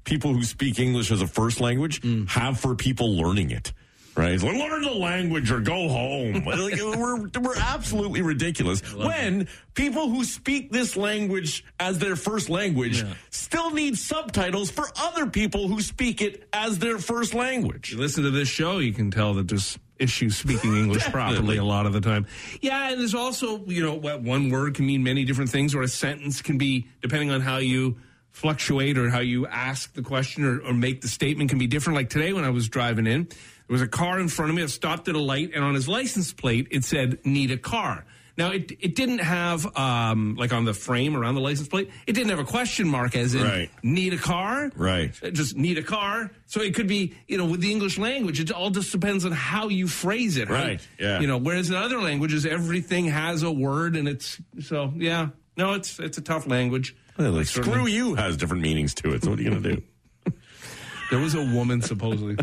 people 0.03 0.33
who 0.33 0.43
speak 0.43 0.79
English 0.79 1.11
as 1.11 1.21
a 1.21 1.27
first 1.27 1.61
language 1.61 2.01
Mm. 2.01 2.27
have 2.29 2.59
for 2.59 2.75
people 2.75 3.15
learning 3.15 3.51
it. 3.51 3.71
Right? 4.13 4.33
It's 4.33 4.43
like, 4.43 4.57
learn 4.57 4.81
the 4.81 4.91
language 4.91 5.51
or 5.51 5.61
go 5.61 5.87
home. 5.87 6.33
like, 6.45 6.75
we're, 6.75 7.29
we're 7.39 7.55
absolutely 7.57 8.21
ridiculous. 8.21 8.81
When 8.93 9.47
people 9.73 10.09
who 10.09 10.25
speak 10.25 10.69
this 10.69 10.97
language 10.97 11.63
as 11.79 11.97
their 11.99 12.17
first 12.17 12.49
language 12.49 13.03
Yeah. 13.03 13.13
still 13.29 13.71
need 13.71 13.97
subtitles 13.97 14.69
for 14.69 14.89
other 14.99 15.27
people 15.27 15.69
who 15.69 15.79
speak 15.79 16.21
it 16.21 16.45
as 16.51 16.77
their 16.79 16.97
first 16.99 17.33
language. 17.33 17.93
you 17.93 17.99
listen 17.99 18.23
to 18.25 18.31
this 18.31 18.49
show, 18.49 18.79
you 18.79 18.91
can 18.91 19.11
tell 19.11 19.33
that 19.35 19.47
there's 19.47 19.79
issues 20.01 20.35
speaking 20.37 20.75
English 20.75 21.03
properly 21.05 21.57
a 21.57 21.63
lot 21.63 21.85
of 21.85 21.93
the 21.93 22.01
time. 22.01 22.25
Yeah, 22.59 22.89
and 22.89 22.99
there's 22.99 23.15
also, 23.15 23.63
you 23.65 23.83
know, 23.83 23.93
what 23.93 24.21
one 24.21 24.49
word 24.49 24.75
can 24.75 24.85
mean 24.85 25.03
many 25.03 25.23
different 25.23 25.51
things, 25.51 25.75
or 25.75 25.81
a 25.81 25.87
sentence 25.87 26.41
can 26.41 26.57
be, 26.57 26.87
depending 27.01 27.29
on 27.31 27.41
how 27.41 27.57
you 27.57 27.97
fluctuate 28.31 28.97
or 28.97 29.09
how 29.09 29.19
you 29.19 29.45
ask 29.45 29.93
the 29.93 30.01
question 30.01 30.45
or, 30.45 30.59
or 30.61 30.73
make 30.73 31.01
the 31.01 31.07
statement, 31.07 31.49
can 31.49 31.59
be 31.59 31.67
different. 31.67 31.97
Like 31.97 32.09
today 32.09 32.33
when 32.33 32.43
I 32.43 32.49
was 32.49 32.67
driving 32.67 33.05
in, 33.05 33.25
there 33.25 33.35
was 33.67 33.81
a 33.81 33.87
car 33.87 34.19
in 34.19 34.27
front 34.27 34.49
of 34.49 34.55
me 34.55 34.61
that 34.63 34.69
stopped 34.69 35.07
at 35.07 35.15
a 35.15 35.19
light, 35.19 35.51
and 35.53 35.63
on 35.63 35.75
his 35.75 35.87
license 35.87 36.33
plate, 36.33 36.67
it 36.71 36.83
said, 36.83 37.19
need 37.25 37.51
a 37.51 37.57
car. 37.57 38.05
Now, 38.37 38.51
it, 38.51 38.71
it 38.79 38.95
didn't 38.95 39.19
have, 39.19 39.75
um, 39.77 40.35
like 40.35 40.53
on 40.53 40.65
the 40.65 40.73
frame 40.73 41.15
around 41.17 41.35
the 41.35 41.41
license 41.41 41.67
plate, 41.67 41.89
it 42.07 42.13
didn't 42.13 42.29
have 42.29 42.39
a 42.39 42.45
question 42.45 42.87
mark 42.87 43.15
as 43.15 43.35
in, 43.35 43.43
Right. 43.43 43.69
need 43.83 44.13
a 44.13 44.17
car? 44.17 44.71
Right. 44.75 45.13
Uh, 45.21 45.29
just 45.31 45.55
need 45.57 45.77
a 45.77 45.83
car. 45.83 46.31
So 46.47 46.61
it 46.61 46.73
could 46.73 46.87
be, 46.87 47.13
you 47.27 47.37
know, 47.37 47.45
with 47.45 47.61
the 47.61 47.71
English 47.71 47.97
language, 47.97 48.39
it 48.39 48.51
all 48.51 48.69
just 48.69 48.91
depends 48.91 49.25
on 49.25 49.31
how 49.31 49.67
you 49.69 49.87
phrase 49.87 50.37
it. 50.37 50.47
how- 50.47 50.53
Right, 50.55 50.87
yeah. 50.99 51.19
You 51.19 51.27
know, 51.27 51.37
whereas 51.37 51.69
in 51.69 51.75
other 51.75 52.01
languages, 52.01 52.45
everything 52.45 53.05
has 53.05 53.43
a 53.43 53.51
word 53.51 53.95
and 53.95 54.07
it's, 54.07 54.39
so 54.61 54.93
yeah. 54.95 55.29
No, 55.57 55.73
it's, 55.73 55.99
it's 55.99 56.17
a 56.17 56.21
tough 56.21 56.47
language. 56.47 56.95
Well, 57.17 57.31
like, 57.33 57.45
Certainly. 57.47 57.77
screw 57.79 57.87
you 57.87 58.15
has 58.15 58.37
different 58.37 58.63
meanings 58.63 58.93
to 58.95 59.13
it. 59.13 59.23
So 59.23 59.31
what 59.31 59.39
are 59.39 59.43
you 59.43 59.49
going 59.51 59.63
to 59.63 59.75
do? 59.75 59.83
There 61.11 61.19
was 61.19 61.35
a 61.35 61.43
woman 61.43 61.81
supposedly. 61.81 62.37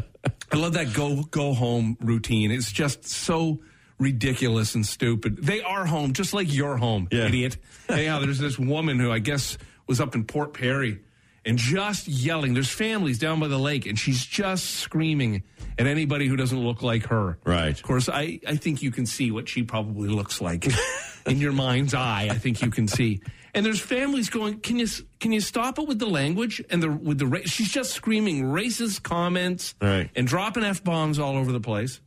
I 0.53 0.57
love 0.57 0.75
that 0.75 0.93
go 0.93 1.23
go 1.23 1.55
home 1.55 1.97
routine. 2.03 2.51
It's 2.51 2.71
just 2.71 3.07
so 3.07 3.61
ridiculous 3.99 4.75
and 4.75 4.87
stupid. 4.87 5.39
They 5.43 5.61
are 5.63 5.85
home, 5.87 6.13
just 6.13 6.33
like 6.33 6.53
your 6.53 6.77
home, 6.77 7.09
Yeah. 7.11 7.27
idiot. 7.27 7.57
Anyhow, 7.89 8.21
there's 8.21 8.39
this 8.39 8.59
woman 8.59 8.99
who 8.99 9.11
I 9.11 9.19
guess 9.19 9.59
was 9.87 10.01
up 10.01 10.15
in 10.15 10.25
Port 10.25 10.55
Perry 10.55 11.01
and 11.45 11.59
just 11.59 12.07
yelling. 12.09 12.55
There's 12.55 12.71
families 12.71 13.19
down 13.19 13.41
by 13.41 13.49
the 13.49 13.59
lake, 13.59 13.87
and 13.87 13.99
she's 13.99 14.25
just 14.25 14.65
screaming 14.67 15.43
at 15.79 15.87
anybody 15.87 16.27
who 16.27 16.37
doesn't 16.37 16.59
look 16.59 16.83
like 16.83 17.07
her. 17.07 17.39
Right. 17.45 17.71
Of 17.71 17.83
course, 17.83 18.09
I, 18.09 18.41
I 18.47 18.57
think 18.57 18.83
you 18.83 18.91
can 18.91 19.07
see 19.07 19.31
what 19.31 19.49
she 19.49 19.63
probably 19.63 20.09
looks 20.09 20.41
like 20.41 20.67
in 21.27 21.39
your 21.39 21.53
mind's 21.53 21.95
eye. 21.95 22.29
I 22.31 22.39
think 22.39 22.61
you 22.63 22.71
can 22.71 22.87
see. 22.89 23.21
And 23.55 23.65
there's 23.65 23.81
families 23.81 24.29
going, 24.29 24.61
can 24.61 24.79
you 24.79 24.87
can 25.21 25.33
you 25.33 25.41
stop 25.41 25.79
it 25.79 25.89
with 25.89 25.99
the 25.99 26.07
language 26.07 26.63
and 26.71 26.83
the 26.83 26.91
with 26.91 27.19
the 27.19 27.27
ra-" 27.27 27.41
she's 27.47 27.71
just 27.73 27.93
screaming 27.93 28.45
racist 28.45 29.03
comments 29.03 29.75
Right. 29.81 30.11
and 30.15 30.27
dropping 30.29 30.65
f 30.65 30.85
bombs 30.85 31.19
all 31.19 31.37
over 31.37 31.51
the 31.51 31.59
place. 31.61 32.01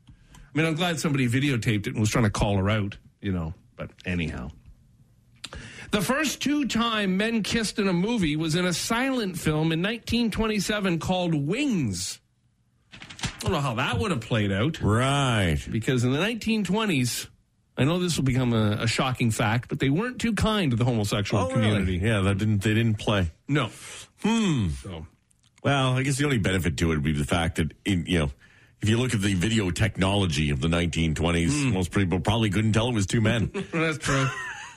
I 0.54 0.58
mean, 0.58 0.68
I'm 0.68 0.76
glad 0.76 1.00
somebody 1.00 1.28
videotaped 1.30 1.88
it 1.88 1.88
and 1.88 2.00
was 2.00 2.10
trying 2.10 2.26
to 2.26 2.30
call 2.30 2.58
her 2.58 2.70
out, 2.70 2.98
you 3.22 3.32
know. 3.32 3.54
But 3.76 3.92
anyhow. 4.06 4.50
The 5.92 6.02
first 6.02 6.42
two 6.42 6.66
time 6.68 7.18
men 7.18 7.44
kissed 7.44 7.78
in 7.80 7.88
a 7.88 7.94
movie 7.94 8.36
was 8.38 8.56
in 8.56 8.66
a 8.66 8.74
silent 8.74 9.38
film 9.38 9.72
in 9.72 9.82
1927 9.82 11.00
called 11.00 11.34
Wings. 11.36 12.20
I 12.94 13.00
don't 13.42 13.52
know 13.52 13.60
how 13.60 13.76
that 13.76 13.98
would 13.98 14.12
have 14.12 14.22
played 14.22 14.52
out 14.52 14.82
Right. 14.82 15.58
because 15.70 16.04
in 16.04 16.12
the 16.12 16.20
1920s, 16.20 17.28
I 17.78 17.84
know 17.86 18.00
this 18.00 18.16
will 18.18 18.24
become 18.24 18.54
a, 18.54 18.78
a 18.82 18.88
shocking 18.88 19.32
fact, 19.32 19.68
but 19.68 19.80
they 19.80 19.90
weren't 19.90 20.20
too 20.20 20.34
kind 20.34 20.72
to 20.72 20.78
the 20.78 20.86
homosexual 20.86 21.48
community. 21.48 22.00
Oh, 22.02 22.06
Yeah, 22.06 22.22
that 22.22 22.38
didn't. 22.38 22.62
They 22.62 22.74
didn't 22.74 23.00
play. 23.00 23.32
No. 23.48 23.70
Hmm. 24.24 24.70
So 24.82 25.08
Well, 25.64 25.94
I 25.98 26.04
guess 26.04 26.18
the 26.18 26.26
only 26.26 26.38
benefit 26.38 26.78
to 26.78 26.92
it 26.92 26.96
would 26.96 27.04
be 27.04 27.14
the 27.14 27.26
fact 27.26 27.56
that 27.58 27.74
in 27.86 28.06
you 28.06 28.20
know 28.20 28.32
if 28.82 28.90
you 28.90 28.98
look 28.98 29.14
at 29.14 29.22
the 29.22 29.36
video 29.36 29.70
technology 29.70 30.50
of 30.50 30.60
the 30.60 30.68
1920s, 30.68 31.50
mm. 31.50 31.74
most 31.74 31.92
people 31.92 32.20
probably 32.20 32.50
couldn't 32.50 32.74
tell 32.74 32.90
it 32.90 32.94
was 32.94 33.06
two 33.06 33.22
men. 33.22 33.52
That's 33.72 34.00
true. 34.00 34.28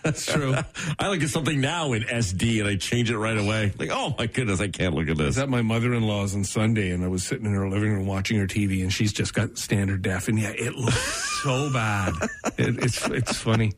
That's 0.02 0.26
true. 0.26 0.54
I 0.98 1.08
look 1.08 1.22
at 1.22 1.30
something 1.30 1.58
now 1.58 1.94
in 1.94 2.02
SD 2.02 2.60
and 2.60 2.68
I 2.68 2.76
change 2.76 3.10
it 3.10 3.16
right 3.16 3.38
away. 3.38 3.72
Like, 3.78 3.88
oh 3.90 4.14
my 4.18 4.26
goodness, 4.26 4.60
I 4.60 4.68
can't 4.68 4.94
look 4.94 5.08
at 5.08 5.16
this. 5.16 5.24
I 5.24 5.26
was 5.26 5.38
at 5.38 5.48
my 5.48 5.62
mother 5.62 5.94
in 5.94 6.02
law's 6.02 6.34
on 6.34 6.44
Sunday 6.44 6.90
and 6.90 7.02
I 7.02 7.08
was 7.08 7.24
sitting 7.24 7.46
in 7.46 7.54
her 7.54 7.66
living 7.66 7.90
room 7.90 8.06
watching 8.06 8.38
her 8.38 8.46
TV 8.46 8.82
and 8.82 8.92
she's 8.92 9.14
just 9.14 9.32
got 9.32 9.56
standard 9.56 10.02
def 10.02 10.28
and 10.28 10.38
yeah, 10.38 10.50
it 10.50 10.74
looks 10.74 11.40
so 11.42 11.72
bad. 11.72 12.12
It, 12.58 12.84
it's 12.84 13.08
it's 13.08 13.38
funny. 13.38 13.72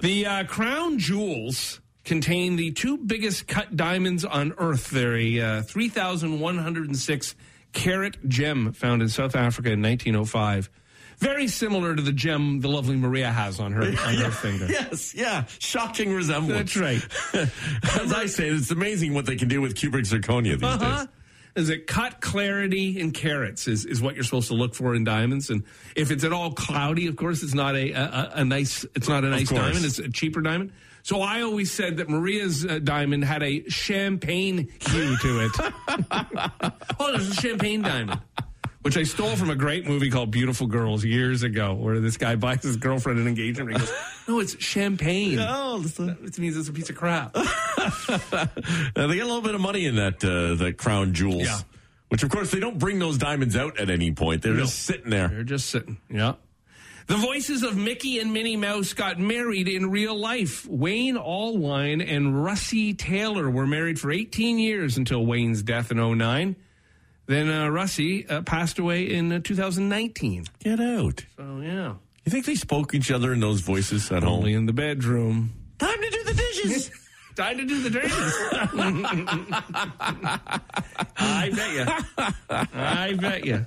The 0.00 0.26
uh, 0.26 0.44
crown 0.44 0.98
jewels 0.98 1.80
contain 2.04 2.56
the 2.56 2.72
two 2.72 2.98
biggest 2.98 3.46
cut 3.46 3.76
diamonds 3.76 4.24
on 4.24 4.54
earth. 4.58 4.90
They're 4.90 5.16
a 5.16 5.40
uh, 5.40 5.62
3,106 5.62 7.34
carat 7.74 8.16
gem 8.28 8.72
found 8.72 9.02
in 9.02 9.08
South 9.08 9.36
Africa 9.36 9.72
in 9.72 9.82
1905. 9.82 10.70
Very 11.18 11.46
similar 11.46 11.94
to 11.94 12.02
the 12.02 12.12
gem 12.12 12.60
the 12.60 12.68
lovely 12.68 12.96
Maria 12.96 13.30
has 13.30 13.60
on 13.60 13.72
her, 13.72 13.82
on 13.82 14.14
her 14.14 14.30
finger. 14.30 14.66
Yes, 14.66 15.14
yeah. 15.14 15.44
Shocking 15.58 16.12
resemblance. 16.12 16.74
That's 16.74 16.76
right. 16.76 17.48
As 18.00 18.12
I 18.12 18.26
say, 18.26 18.48
it's 18.48 18.70
amazing 18.70 19.14
what 19.14 19.26
they 19.26 19.36
can 19.36 19.48
do 19.48 19.60
with 19.60 19.76
cubic 19.76 20.04
zirconia 20.04 20.54
these 20.54 20.62
uh-huh. 20.62 20.98
days 20.98 21.08
is 21.56 21.68
it 21.68 21.86
cut 21.86 22.20
clarity 22.20 22.98
in 22.98 23.12
carats 23.12 23.68
is, 23.68 23.84
is 23.84 24.02
what 24.02 24.16
you're 24.16 24.24
supposed 24.24 24.48
to 24.48 24.54
look 24.54 24.74
for 24.74 24.94
in 24.94 25.04
diamonds 25.04 25.50
and 25.50 25.62
if 25.94 26.10
it's 26.10 26.24
at 26.24 26.32
all 26.32 26.52
cloudy 26.52 27.06
of 27.06 27.16
course 27.16 27.42
it's 27.42 27.54
not 27.54 27.76
a 27.76 27.92
a, 27.92 28.32
a 28.36 28.44
nice 28.44 28.84
it's 28.96 29.08
not 29.08 29.24
a 29.24 29.28
nice 29.28 29.50
diamond 29.50 29.84
it's 29.84 29.98
a 29.98 30.10
cheaper 30.10 30.40
diamond 30.40 30.72
so 31.04 31.20
I 31.20 31.42
always 31.42 31.70
said 31.70 31.98
that 31.98 32.08
Maria's 32.08 32.64
uh, 32.64 32.78
diamond 32.82 33.24
had 33.24 33.42
a 33.42 33.68
champagne 33.68 34.68
hue 34.80 35.16
to 35.18 35.44
it. 35.44 35.52
oh, 36.98 37.12
there's 37.12 37.28
a 37.28 37.34
champagne 37.34 37.82
diamond. 37.82 38.22
Which 38.80 38.96
I 38.96 39.02
stole 39.02 39.36
from 39.36 39.50
a 39.50 39.54
great 39.54 39.86
movie 39.86 40.10
called 40.10 40.30
Beautiful 40.30 40.66
Girls 40.66 41.04
years 41.04 41.42
ago, 41.42 41.74
where 41.74 42.00
this 42.00 42.16
guy 42.16 42.36
buys 42.36 42.62
his 42.62 42.78
girlfriend 42.78 43.18
an 43.18 43.26
engagement 43.26 43.68
ring. 43.68 43.80
He 43.80 43.84
goes, 43.86 43.94
"No, 44.26 44.40
it's 44.40 44.62
champagne. 44.62 45.38
Oh, 45.40 45.84
It 45.84 46.38
means 46.38 46.56
it's 46.56 46.70
a 46.70 46.72
piece 46.72 46.88
of 46.90 46.96
crap." 46.96 47.36
Uh, 48.96 49.06
they 49.08 49.16
get 49.16 49.24
a 49.24 49.26
little 49.26 49.42
bit 49.42 49.54
of 49.54 49.60
money 49.60 49.84
in 49.84 49.96
that 49.96 50.24
uh, 50.24 50.54
that 50.54 50.78
crown 50.78 51.12
jewels. 51.12 51.42
Yeah. 51.44 51.58
Which, 52.08 52.22
of 52.22 52.30
course, 52.30 52.50
they 52.50 52.60
don't 52.60 52.78
bring 52.78 52.98
those 52.98 53.18
diamonds 53.18 53.56
out 53.56 53.78
at 53.78 53.90
any 53.90 54.12
point. 54.12 54.40
They're 54.40 54.56
just 54.56 54.80
sitting 54.84 55.10
there. 55.10 55.28
They're 55.28 55.42
just 55.42 55.68
sitting. 55.68 55.98
Yeah. 56.08 56.34
The 57.06 57.16
voices 57.16 57.62
of 57.62 57.76
Mickey 57.76 58.18
and 58.18 58.32
Minnie 58.32 58.56
Mouse 58.56 58.94
got 58.94 59.18
married 59.18 59.68
in 59.68 59.90
real 59.90 60.18
life. 60.18 60.66
Wayne 60.66 61.16
Allwine 61.16 62.00
and 62.00 62.32
Russi 62.34 62.96
Taylor 62.96 63.50
were 63.50 63.66
married 63.66 64.00
for 64.00 64.10
18 64.10 64.58
years 64.58 64.96
until 64.96 65.26
Wayne's 65.26 65.62
death 65.62 65.90
in 65.90 65.98
09. 65.98 66.56
Then 67.26 67.48
uh, 67.50 67.66
Russi 67.68 68.30
uh, 68.30 68.40
passed 68.42 68.78
away 68.78 69.04
in 69.12 69.30
uh, 69.32 69.40
2019. 69.44 70.44
Get 70.60 70.80
out. 70.80 71.24
So, 71.36 71.60
yeah. 71.62 71.94
You 72.24 72.32
think 72.32 72.46
they 72.46 72.54
spoke 72.54 72.94
each 72.94 73.10
other 73.10 73.34
in 73.34 73.40
those 73.40 73.60
voices 73.60 74.10
at 74.10 74.24
Only 74.24 74.52
home? 74.52 74.60
in 74.60 74.66
the 74.66 74.72
bedroom. 74.72 75.52
Time 75.78 76.00
to 76.00 76.10
do 76.10 76.24
the 76.24 76.34
dishes. 76.34 76.90
Time 77.36 77.58
to 77.58 77.64
do 77.66 77.82
the 77.82 77.90
dishes. 77.90 78.12
I 81.18 81.50
bet 81.54 81.72
you. 81.74 81.86
I 82.72 83.12
bet 83.14 83.44
you. 83.44 83.66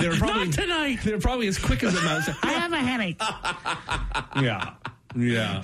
They're 0.00 0.16
probably 0.16 0.46
Not 0.46 0.54
tonight. 0.54 0.98
They're 1.04 1.18
probably 1.20 1.46
as 1.48 1.58
quick 1.58 1.82
as 1.82 1.94
a 1.96 2.02
mouse. 2.02 2.28
I 2.42 2.52
have 2.52 2.72
a 2.72 2.78
headache. 2.78 3.20
yeah, 4.42 4.74
yeah. 5.16 5.62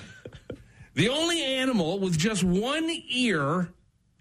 The 0.94 1.08
only 1.08 1.42
animal 1.42 1.98
with 2.00 2.18
just 2.18 2.42
one 2.44 2.90
ear 3.10 3.70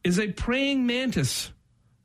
is 0.04 0.20
a 0.20 0.28
praying 0.32 0.86
mantis. 0.86 1.52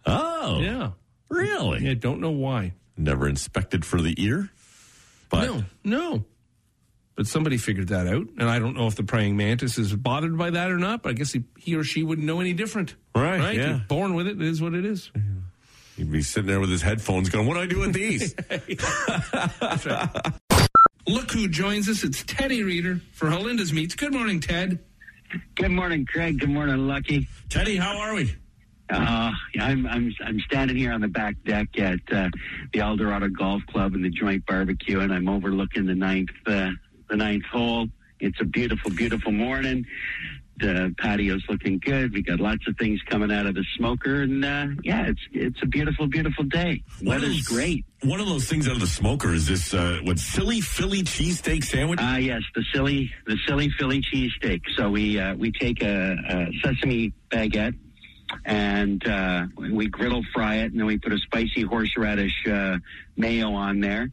oh, 0.07 0.61
Yeah, 0.61 0.91
really? 1.29 1.89
I 1.91 1.95
don't 1.95 2.21
know 2.21 2.31
why. 2.31 2.73
Never 2.97 3.29
inspected 3.29 3.85
for 3.85 4.01
the 4.01 4.15
ear, 4.23 4.51
but 5.31 5.47
No, 5.47 5.65
no. 5.85 6.25
But 7.15 7.27
somebody 7.27 7.59
figured 7.59 7.89
that 7.89 8.07
out, 8.07 8.27
and 8.39 8.49
I 8.49 8.59
don't 8.59 8.75
know 8.75 8.87
if 8.87 8.95
the 8.97 9.03
praying 9.03 9.37
mantis 9.37 9.77
is 9.77 9.95
bothered 9.95 10.37
by 10.39 10.49
that 10.51 10.71
or 10.71 10.79
not. 10.79 11.03
But 11.03 11.11
I 11.11 11.13
guess 11.13 11.31
he, 11.33 11.45
he 11.59 11.75
or 11.77 11.85
she 11.85 12.03
wouldn't 12.03 12.27
know 12.27 12.41
any 12.41 12.55
different. 12.55 12.95
Right, 13.15 13.39
Right. 13.39 13.57
yeah. 13.57 13.69
You're 13.69 13.79
born 13.87 14.15
with 14.15 14.27
it. 14.27 14.41
It 14.41 14.47
is 14.49 14.63
what 14.63 14.73
it 14.75 14.87
is. 14.87 15.11
He'd 16.03 16.11
be 16.11 16.21
sitting 16.21 16.49
there 16.49 16.59
with 16.59 16.71
his 16.71 16.83
headphones, 16.83 17.29
going, 17.29 17.47
"What 17.47 17.55
do 17.55 17.61
I 17.61 17.67
do 17.67 17.79
with 17.79 17.93
these?" 17.93 18.35
Look 21.07 21.31
who 21.31 21.47
joins 21.47 21.89
us. 21.89 22.03
It's 22.03 22.25
Teddy 22.25 22.65
Reader 22.65 23.01
for 23.13 23.29
Halenda's 23.29 23.73
Meats. 23.73 23.95
Good 23.95 24.13
morning, 24.13 24.41
Ted. 24.41 24.81
Good 25.55 25.71
morning, 25.71 26.05
Craig. 26.05 26.41
Good 26.41 26.49
morning, 26.49 26.89
Lucky. 26.89 27.29
Teddy, 27.49 27.77
how 27.77 27.97
are 27.99 28.15
we? 28.15 28.35
Uh, 28.91 29.31
I'm 29.61 29.87
I'm 29.87 30.13
I'm 30.25 30.41
standing 30.41 30.77
here 30.77 30.93
on 30.93 31.03
the 31.03 31.09
back 31.09 31.37
deck 31.45 31.79
at 31.79 32.01
uh, 32.13 32.31
the 32.73 32.81
Eldorado 32.81 33.29
Golf 33.29 33.63
Club 33.71 33.95
and 33.95 34.05
the 34.05 34.11
joint 34.11 34.45
barbecue, 34.45 34.99
and 34.99 35.13
I'm 35.13 35.29
overlooking 35.29 35.87
the 35.87 35.95
ninth 35.95 36.31
uh, 36.49 36.71
the 37.11 37.17
ninth 37.17 37.45
hole. 37.45 37.87
It's 38.19 38.41
a 38.41 38.45
beautiful, 38.45 38.91
beautiful 38.91 39.31
morning. 39.31 39.87
The 40.63 40.95
patio's 40.97 41.43
looking 41.49 41.81
good. 41.81 42.13
We 42.13 42.23
got 42.23 42.39
lots 42.39 42.69
of 42.69 42.77
things 42.79 43.01
coming 43.07 43.33
out 43.33 43.47
of 43.47 43.57
the 43.57 43.65
smoker, 43.77 44.23
and 44.23 44.45
uh, 44.45 44.67
yeah, 44.85 45.09
it's 45.09 45.21
it's 45.33 45.59
a 45.61 45.67
beautiful, 45.67 46.07
beautiful 46.07 46.45
day. 46.45 46.85
Weather's 47.03 47.43
great. 47.43 47.85
One 48.03 48.21
of 48.21 48.27
those 48.27 48.49
things 48.49 48.69
out 48.69 48.75
of 48.75 48.81
the 48.81 48.87
smoker 48.87 49.35
is 49.35 49.49
this 49.49 49.75
uh, 49.75 49.99
what 50.05 50.21
silly 50.21 50.61
Philly 50.61 51.03
cheesesteak 51.03 51.65
sandwich. 51.65 51.99
Ah, 52.01 52.17
yes, 52.17 52.43
the 52.55 52.65
silly, 52.73 53.11
the 53.27 53.37
silly 53.45 53.71
Philly 53.77 54.03
cheesesteak. 54.03 54.63
So 54.77 54.89
we 54.89 55.19
uh, 55.19 55.35
we 55.35 55.51
take 55.51 55.83
a, 55.83 56.17
a 56.29 56.53
sesame 56.63 57.13
baguette 57.29 57.75
and 58.45 59.05
uh, 59.07 59.47
we 59.57 59.89
griddle 59.89 60.23
fry 60.33 60.57
it, 60.59 60.71
and 60.71 60.79
then 60.79 60.87
we 60.87 60.97
put 60.97 61.13
a 61.13 61.19
spicy 61.19 61.63
horseradish 61.63 62.47
uh, 62.47 62.79
mayo 63.17 63.53
on 63.53 63.81
there, 63.81 64.11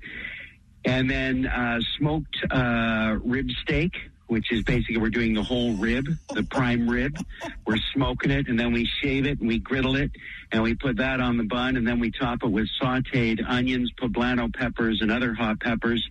and 0.84 1.10
then 1.10 1.46
uh, 1.46 1.80
smoked 1.98 2.38
uh, 2.50 3.18
rib 3.24 3.50
steak. 3.62 3.94
Which 4.30 4.52
is 4.52 4.62
basically 4.64 4.98
we're 4.98 5.10
doing 5.10 5.34
the 5.34 5.42
whole 5.44 5.74
rib, 5.74 6.08
the 6.34 6.44
prime 6.44 6.88
rib. 6.88 7.18
We're 7.66 7.80
smoking 7.94 8.30
it, 8.30 8.48
and 8.48 8.60
then 8.60 8.72
we 8.72 8.88
shave 9.02 9.26
it 9.26 9.40
and 9.40 9.48
we 9.48 9.58
griddle 9.58 9.96
it, 9.96 10.12
and 10.52 10.62
we 10.62 10.76
put 10.76 10.98
that 10.98 11.20
on 11.20 11.38
the 11.38 11.44
bun, 11.44 11.76
and 11.76 11.88
then 11.88 12.00
we 12.00 12.12
top 12.12 12.44
it 12.44 12.48
with 12.48 12.68
sautéed 12.80 13.44
onions, 13.48 13.92
poblano 14.00 14.54
peppers, 14.54 15.00
and 15.02 15.12
other 15.12 15.34
hot 15.34 15.60
peppers, 15.60 16.08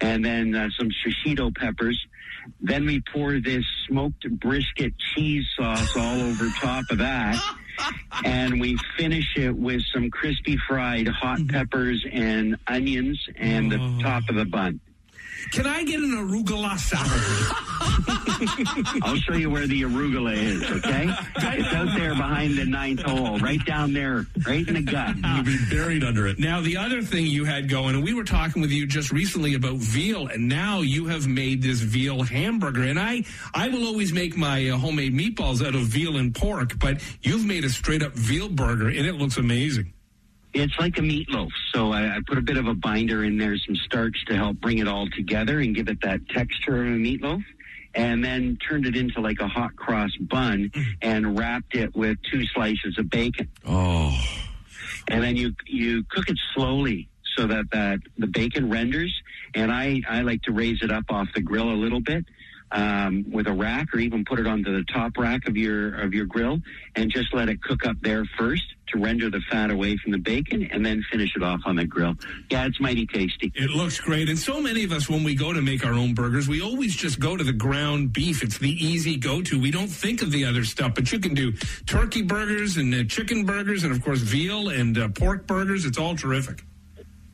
and 0.00 0.24
then 0.24 0.52
uh, 0.54 0.68
some 0.76 0.88
shishito 0.88 1.56
peppers. 1.56 1.96
Then 2.60 2.86
we 2.86 3.02
pour 3.12 3.38
this 3.38 3.64
smoked 3.86 4.28
brisket 4.40 4.94
cheese 5.14 5.46
sauce 5.56 5.96
all 5.96 6.20
over 6.20 6.48
top 6.60 6.84
of 6.90 6.98
that. 6.98 7.40
And 8.24 8.60
we 8.60 8.76
finish 8.98 9.36
it 9.36 9.56
with 9.56 9.82
some 9.94 10.10
crispy 10.10 10.58
fried 10.68 11.06
hot 11.08 11.46
peppers 11.48 12.04
and 12.10 12.56
onions 12.66 13.24
and 13.36 13.70
the 13.70 13.78
top 14.02 14.28
of 14.28 14.34
the 14.34 14.44
bun. 14.44 14.80
Can 15.52 15.66
I 15.66 15.82
get 15.84 16.00
an 16.00 16.12
arugula 16.12 16.78
salad? 16.78 17.20
I'll 19.02 19.16
show 19.16 19.34
you 19.34 19.50
where 19.50 19.66
the 19.66 19.82
arugula 19.82 20.34
is, 20.34 20.62
okay? 20.70 21.10
It's 21.36 21.72
out 21.74 21.96
there 21.96 22.14
behind 22.14 22.56
the 22.56 22.64
ninth 22.64 23.02
hole, 23.02 23.38
right 23.38 23.64
down 23.64 23.92
there, 23.92 24.26
right 24.46 24.66
in 24.66 24.74
the 24.74 24.82
gut. 24.82 25.16
You'd 25.16 25.46
be 25.46 25.58
buried 25.70 26.04
under 26.04 26.26
it. 26.26 26.38
now, 26.38 26.60
the 26.60 26.76
other 26.76 27.02
thing 27.02 27.26
you 27.26 27.44
had 27.44 27.68
going, 27.68 27.94
and 27.94 28.04
we 28.04 28.14
were 28.14 28.24
talking 28.24 28.62
with 28.62 28.70
you 28.70 28.86
just 28.86 29.12
recently 29.12 29.54
about 29.54 29.76
veal, 29.76 30.28
and 30.28 30.48
now 30.48 30.80
you 30.80 31.06
have 31.06 31.26
made 31.26 31.62
this 31.62 31.80
veal 31.80 32.22
hamburger. 32.22 32.84
And 32.84 32.98
I, 32.98 33.24
I 33.54 33.68
will 33.68 33.86
always 33.86 34.12
make 34.12 34.36
my 34.36 34.68
uh, 34.68 34.76
homemade 34.76 35.12
meatballs 35.14 35.66
out 35.66 35.74
of 35.74 35.82
veal 35.82 36.16
and 36.16 36.34
pork, 36.34 36.78
but 36.78 37.02
you've 37.22 37.44
made 37.44 37.64
a 37.64 37.70
straight 37.70 38.02
up 38.02 38.12
veal 38.14 38.48
burger, 38.48 38.88
and 38.88 39.06
it 39.06 39.16
looks 39.16 39.36
amazing. 39.36 39.92
It's 40.52 40.78
like 40.78 40.98
a 40.98 41.02
meatloaf. 41.02 41.50
So 41.72 41.92
I, 41.92 42.16
I 42.16 42.18
put 42.26 42.38
a 42.38 42.42
bit 42.42 42.56
of 42.56 42.66
a 42.66 42.74
binder 42.74 43.24
in 43.24 43.38
there, 43.38 43.56
some 43.58 43.76
starch 43.76 44.24
to 44.26 44.36
help 44.36 44.60
bring 44.60 44.78
it 44.78 44.88
all 44.88 45.08
together 45.08 45.60
and 45.60 45.74
give 45.74 45.88
it 45.88 46.00
that 46.02 46.28
texture 46.28 46.82
of 46.82 46.86
a 46.86 46.96
meatloaf. 46.96 47.42
And 47.94 48.24
then 48.24 48.56
turned 48.68 48.86
it 48.86 48.96
into 48.96 49.20
like 49.20 49.40
a 49.40 49.48
hot 49.48 49.74
cross 49.74 50.10
bun 50.20 50.70
mm. 50.72 50.84
and 51.02 51.36
wrapped 51.36 51.74
it 51.74 51.94
with 51.96 52.18
two 52.30 52.46
slices 52.46 52.96
of 52.98 53.10
bacon. 53.10 53.48
Oh, 53.66 54.16
and 55.08 55.24
then 55.24 55.34
you 55.34 55.54
you 55.66 56.04
cook 56.08 56.28
it 56.28 56.38
slowly 56.54 57.08
so 57.36 57.48
that 57.48 57.64
that 57.72 57.98
the 58.16 58.28
bacon 58.28 58.70
renders. 58.70 59.12
And 59.56 59.72
I 59.72 60.02
I 60.08 60.20
like 60.20 60.42
to 60.42 60.52
raise 60.52 60.82
it 60.82 60.92
up 60.92 61.04
off 61.10 61.26
the 61.34 61.40
grill 61.40 61.68
a 61.68 61.74
little 61.74 62.00
bit 62.00 62.24
um, 62.72 63.24
with 63.30 63.46
a 63.46 63.52
rack, 63.52 63.92
or 63.94 63.98
even 63.98 64.24
put 64.24 64.38
it 64.38 64.46
onto 64.46 64.72
the 64.72 64.84
top 64.92 65.16
rack 65.18 65.46
of 65.48 65.56
your 65.56 66.00
of 66.00 66.14
your 66.14 66.26
grill, 66.26 66.60
and 66.96 67.10
just 67.10 67.34
let 67.34 67.48
it 67.48 67.62
cook 67.62 67.86
up 67.86 67.96
there 68.02 68.24
first 68.38 68.62
to 68.88 68.98
render 68.98 69.30
the 69.30 69.40
fat 69.50 69.70
away 69.70 69.96
from 69.96 70.12
the 70.12 70.18
bacon, 70.18 70.68
and 70.72 70.84
then 70.84 71.02
finish 71.10 71.30
it 71.36 71.42
off 71.42 71.60
on 71.64 71.76
the 71.76 71.84
grill. 71.84 72.14
Yeah, 72.50 72.66
it's 72.66 72.80
mighty 72.80 73.06
tasty. 73.06 73.52
It 73.54 73.70
looks 73.70 74.00
great. 74.00 74.28
And 74.28 74.38
so 74.38 74.60
many 74.60 74.84
of 74.84 74.92
us, 74.92 75.08
when 75.08 75.22
we 75.22 75.34
go 75.34 75.52
to 75.52 75.62
make 75.62 75.84
our 75.86 75.92
own 75.92 76.14
burgers, 76.14 76.48
we 76.48 76.60
always 76.60 76.96
just 76.96 77.20
go 77.20 77.36
to 77.36 77.44
the 77.44 77.52
ground 77.52 78.12
beef. 78.12 78.42
It's 78.42 78.58
the 78.58 78.70
easy 78.70 79.16
go 79.16 79.42
to. 79.42 79.60
We 79.60 79.70
don't 79.70 79.88
think 79.88 80.22
of 80.22 80.32
the 80.32 80.44
other 80.44 80.64
stuff, 80.64 80.94
but 80.94 81.12
you 81.12 81.20
can 81.20 81.34
do 81.34 81.52
turkey 81.86 82.22
burgers 82.22 82.76
and 82.76 82.92
uh, 82.94 83.04
chicken 83.04 83.44
burgers, 83.44 83.84
and 83.84 83.92
of 83.92 84.04
course, 84.04 84.20
veal 84.20 84.68
and 84.70 84.98
uh, 84.98 85.08
pork 85.08 85.46
burgers. 85.46 85.84
It's 85.84 85.98
all 85.98 86.16
terrific. 86.16 86.64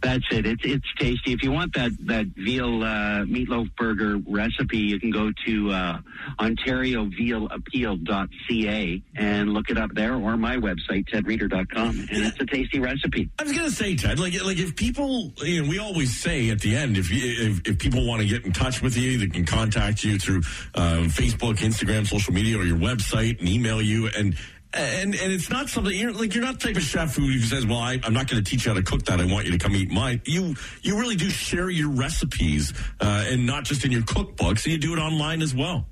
That's 0.07 0.25
it. 0.31 0.47
It's 0.47 0.63
it's 0.65 0.87
tasty. 1.01 1.33
If 1.33 1.43
you 1.43 1.51
want 1.51 1.75
that 1.75 1.91
that 2.07 2.27
veal 2.37 2.85
uh, 2.85 3.25
meatloaf 3.25 3.75
burger 3.75 4.19
recipe, 4.25 4.79
you 4.79 5.01
can 5.01 5.11
go 5.11 5.33
to 5.47 5.71
uh, 5.73 5.99
OntarioVealAppeal.ca 6.39 9.03
and 9.17 9.53
look 9.53 9.69
it 9.69 9.77
up 9.77 9.91
there, 9.95 10.15
or 10.15 10.37
my 10.37 10.59
website 10.59 11.09
tedreader.com, 11.13 12.07
and 12.09 12.25
it's 12.25 12.41
a 12.41 12.47
tasty 12.47 12.79
recipe. 12.79 13.29
I 13.41 13.43
was 13.43 13.53
gonna 13.53 13.69
say, 13.69 13.97
Ted, 13.97 14.21
like, 14.21 14.41
like 14.45 14.59
if 14.59 14.77
people, 14.77 15.33
you 15.39 15.65
know, 15.65 15.69
we 15.69 15.81
always 15.81 16.17
say 16.17 16.51
at 16.51 16.61
the 16.61 16.77
end, 16.77 16.97
if 16.97 17.09
if, 17.11 17.67
if 17.67 17.81
people 17.81 18.07
want 18.07 18.23
to 18.23 18.29
get 18.29 18.47
in 18.47 18.53
touch 18.53 18.81
with 18.81 18.97
you, 18.97 19.19
they 19.19 19.27
can 19.27 19.45
contact 19.45 20.05
you 20.05 20.21
through 20.21 20.43
uh, 20.77 21.09
Facebook, 21.09 21.57
Instagram, 21.57 22.07
social 22.07 22.33
media, 22.33 22.57
or 22.57 22.63
your 22.63 22.79
website, 22.79 23.41
and 23.41 23.49
email 23.49 23.83
you. 23.83 24.09
And 24.17 24.37
and 24.77 25.15
and 25.15 25.33
it's 25.33 25.51
not 25.51 25.69
something 25.69 25.95
you're 25.97 26.13
like 26.13 26.35
you're 26.35 26.45
not 26.45 26.61
the 26.61 26.69
type 26.69 26.77
of 26.77 26.83
chef 26.83 27.17
who 27.17 27.39
says, 27.41 27.67
"Well, 27.67 27.79
I, 27.79 28.01
I'm 28.03 28.13
not 28.13 28.29
going 28.29 28.43
to 28.43 28.49
teach 28.49 28.65
you 28.65 28.73
how 28.73 28.77
to 28.77 28.83
cook 28.83 29.05
that. 29.07 29.21
I 29.21 29.25
want 29.25 29.47
you 29.47 29.53
to 29.53 29.59
come 29.59 29.75
eat 29.75 29.91
mine." 29.91 30.21
You 30.25 30.55
you 30.83 30.99
really 30.99 31.17
do 31.17 31.31
share 31.31 31.71
your 31.71 31.91
recipes, 31.91 32.73
uh, 33.01 33.25
and 33.29 33.47
not 33.47 33.65
just 33.65 33.85
in 33.85 33.93
your 33.93 34.03
cookbook. 34.03 34.59
So 34.59 34.71
you 34.71 34.79
do 34.79 34.93
it 34.93 34.99
online 34.99 35.43
as 35.43 35.55
well. 35.55 35.87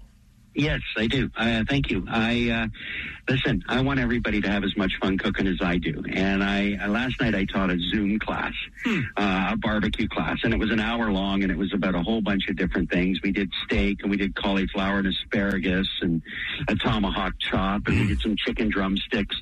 Yes, 0.55 0.81
I 0.97 1.09
do. 1.09 1.31
Uh, 1.37 1.65
thank 1.69 1.91
you. 1.91 2.07
I 2.09 2.51
uh, 2.51 2.67
listen. 3.29 3.65
I 3.69 3.81
want 3.81 3.99
everybody 3.99 4.41
to 4.41 4.49
have 4.49 4.63
as 4.63 4.77
much 4.77 4.93
fun 5.01 5.19
cooking 5.19 5.49
as 5.49 5.57
I 5.61 5.79
do. 5.79 6.03
And 6.09 6.45
I 6.45 6.79
uh, 6.81 6.89
last 6.89 7.21
night 7.21 7.35
I 7.35 7.45
taught 7.45 7.71
a 7.71 7.79
Zoom 7.91 8.21
class, 8.21 8.53
hmm. 8.85 9.01
uh, 9.17 9.51
a 9.53 9.57
barbecue 9.57 10.07
class, 10.07 10.39
and 10.45 10.55
it 10.55 10.61
was 10.61 10.71
an 10.71 10.79
hour 10.79 11.11
long, 11.11 11.43
and 11.43 11.51
it 11.51 11.59
was 11.59 11.73
about 11.75 11.97
a 11.97 12.03
whole 12.03 12.21
bunch 12.21 12.49
of 12.49 12.57
different 12.57 12.89
things. 12.89 13.21
We 13.21 13.33
did 13.33 13.51
steak, 13.65 13.99
and 14.03 14.11
we 14.11 14.17
did 14.17 14.37
cauliflower 14.37 14.99
and 14.99 15.09
asparagus, 15.09 15.89
and 16.01 16.23
a 16.69 16.77
tomahawk 16.77 17.35
chop, 17.41 17.89
and 17.89 17.99
we 17.99 18.07
did 18.07 18.21
some 18.21 18.37
chicken 18.37 18.69
drumsticks. 18.69 19.37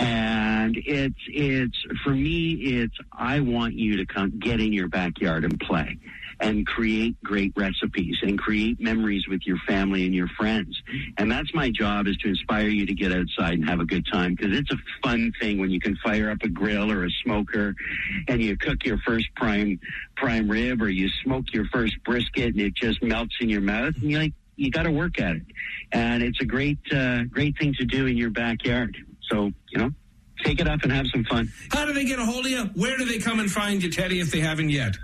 And 0.00 0.76
it's 0.86 1.20
it's 1.28 1.76
for 2.02 2.10
me, 2.10 2.52
it's 2.52 2.96
I 3.12 3.40
want 3.40 3.74
you 3.74 3.98
to 3.98 4.06
come 4.06 4.38
get 4.38 4.60
in 4.60 4.72
your 4.72 4.88
backyard 4.88 5.44
and 5.44 5.60
play 5.60 5.98
and 6.40 6.66
create 6.66 7.22
great 7.22 7.52
recipes 7.54 8.16
and 8.22 8.38
create 8.38 8.80
memories 8.80 9.28
with 9.28 9.42
your 9.44 9.58
family 9.68 10.06
and 10.06 10.14
your 10.14 10.28
friends. 10.38 10.80
And 11.18 11.30
that's 11.30 11.52
my 11.52 11.70
job 11.70 12.06
is 12.06 12.16
to 12.18 12.28
inspire 12.28 12.68
you 12.68 12.86
to 12.86 12.94
get 12.94 13.12
outside 13.12 13.54
and 13.58 13.68
have 13.68 13.80
a 13.80 13.84
good 13.84 14.06
time 14.10 14.34
because 14.34 14.56
it's 14.58 14.72
a 14.72 14.78
fun 15.02 15.32
thing 15.38 15.60
when 15.60 15.70
you 15.70 15.80
can 15.80 15.96
fire 15.96 16.30
up 16.30 16.38
a 16.42 16.48
grill 16.48 16.90
or 16.90 17.04
a 17.04 17.10
smoker 17.22 17.74
and 18.26 18.42
you 18.42 18.56
cook 18.56 18.84
your 18.86 18.96
first 19.06 19.26
prime 19.36 19.78
prime 20.16 20.50
rib 20.50 20.80
or 20.80 20.88
you 20.88 21.10
smoke 21.22 21.44
your 21.52 21.66
first 21.66 22.02
brisket 22.04 22.54
and 22.54 22.60
it 22.60 22.74
just 22.74 23.02
melts 23.02 23.34
in 23.42 23.50
your 23.50 23.60
mouth 23.60 23.94
and 24.00 24.10
you 24.10 24.18
like 24.18 24.32
you 24.56 24.70
got 24.70 24.84
to 24.84 24.90
work 24.90 25.20
at 25.20 25.36
it. 25.36 25.42
And 25.92 26.22
it's 26.22 26.40
a 26.40 26.46
great 26.46 26.78
uh, 26.90 27.24
great 27.24 27.58
thing 27.58 27.74
to 27.74 27.84
do 27.84 28.06
in 28.06 28.16
your 28.16 28.30
backyard. 28.30 28.96
So, 29.30 29.50
you 29.70 29.78
know, 29.78 29.90
take 30.44 30.60
it 30.60 30.68
up 30.68 30.82
and 30.82 30.92
have 30.92 31.06
some 31.08 31.24
fun. 31.24 31.50
How 31.72 31.84
do 31.84 31.92
they 31.92 32.04
get 32.04 32.18
a 32.18 32.24
hold 32.24 32.46
of 32.46 32.50
you? 32.50 32.64
Where 32.74 32.96
do 32.96 33.04
they 33.04 33.18
come 33.18 33.40
and 33.40 33.50
find 33.50 33.82
you, 33.82 33.90
Teddy, 33.90 34.20
if 34.20 34.30
they 34.30 34.40
haven't 34.40 34.70
yet? 34.70 34.96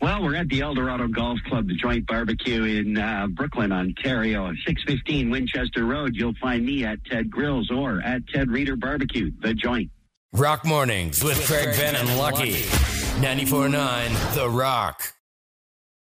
Well, 0.00 0.22
we're 0.22 0.36
at 0.36 0.48
the 0.48 0.60
Eldorado 0.60 1.08
Golf 1.08 1.40
Club, 1.48 1.66
the 1.66 1.74
joint 1.74 2.06
barbecue 2.06 2.62
in 2.62 2.96
uh, 2.96 3.26
Brooklin, 3.28 3.72
Ontario, 3.72 4.52
615 4.64 5.28
Winchester 5.28 5.84
Road. 5.84 6.14
You'll 6.14 6.36
find 6.40 6.64
me 6.64 6.84
at 6.84 7.04
Ted 7.04 7.30
Grills 7.30 7.68
or 7.70 8.00
at 8.02 8.22
Ted 8.28 8.48
Reader 8.48 8.76
Barbecue, 8.76 9.32
the 9.40 9.54
joint. 9.54 9.90
Rock 10.32 10.64
Mornings 10.64 11.24
with 11.24 11.44
Craig 11.46 11.74
Venn 11.74 11.96
and 11.96 12.16
Lucky. 12.16 12.52
94.9 12.52 14.34
The 14.34 14.48
Rock. 14.48 15.14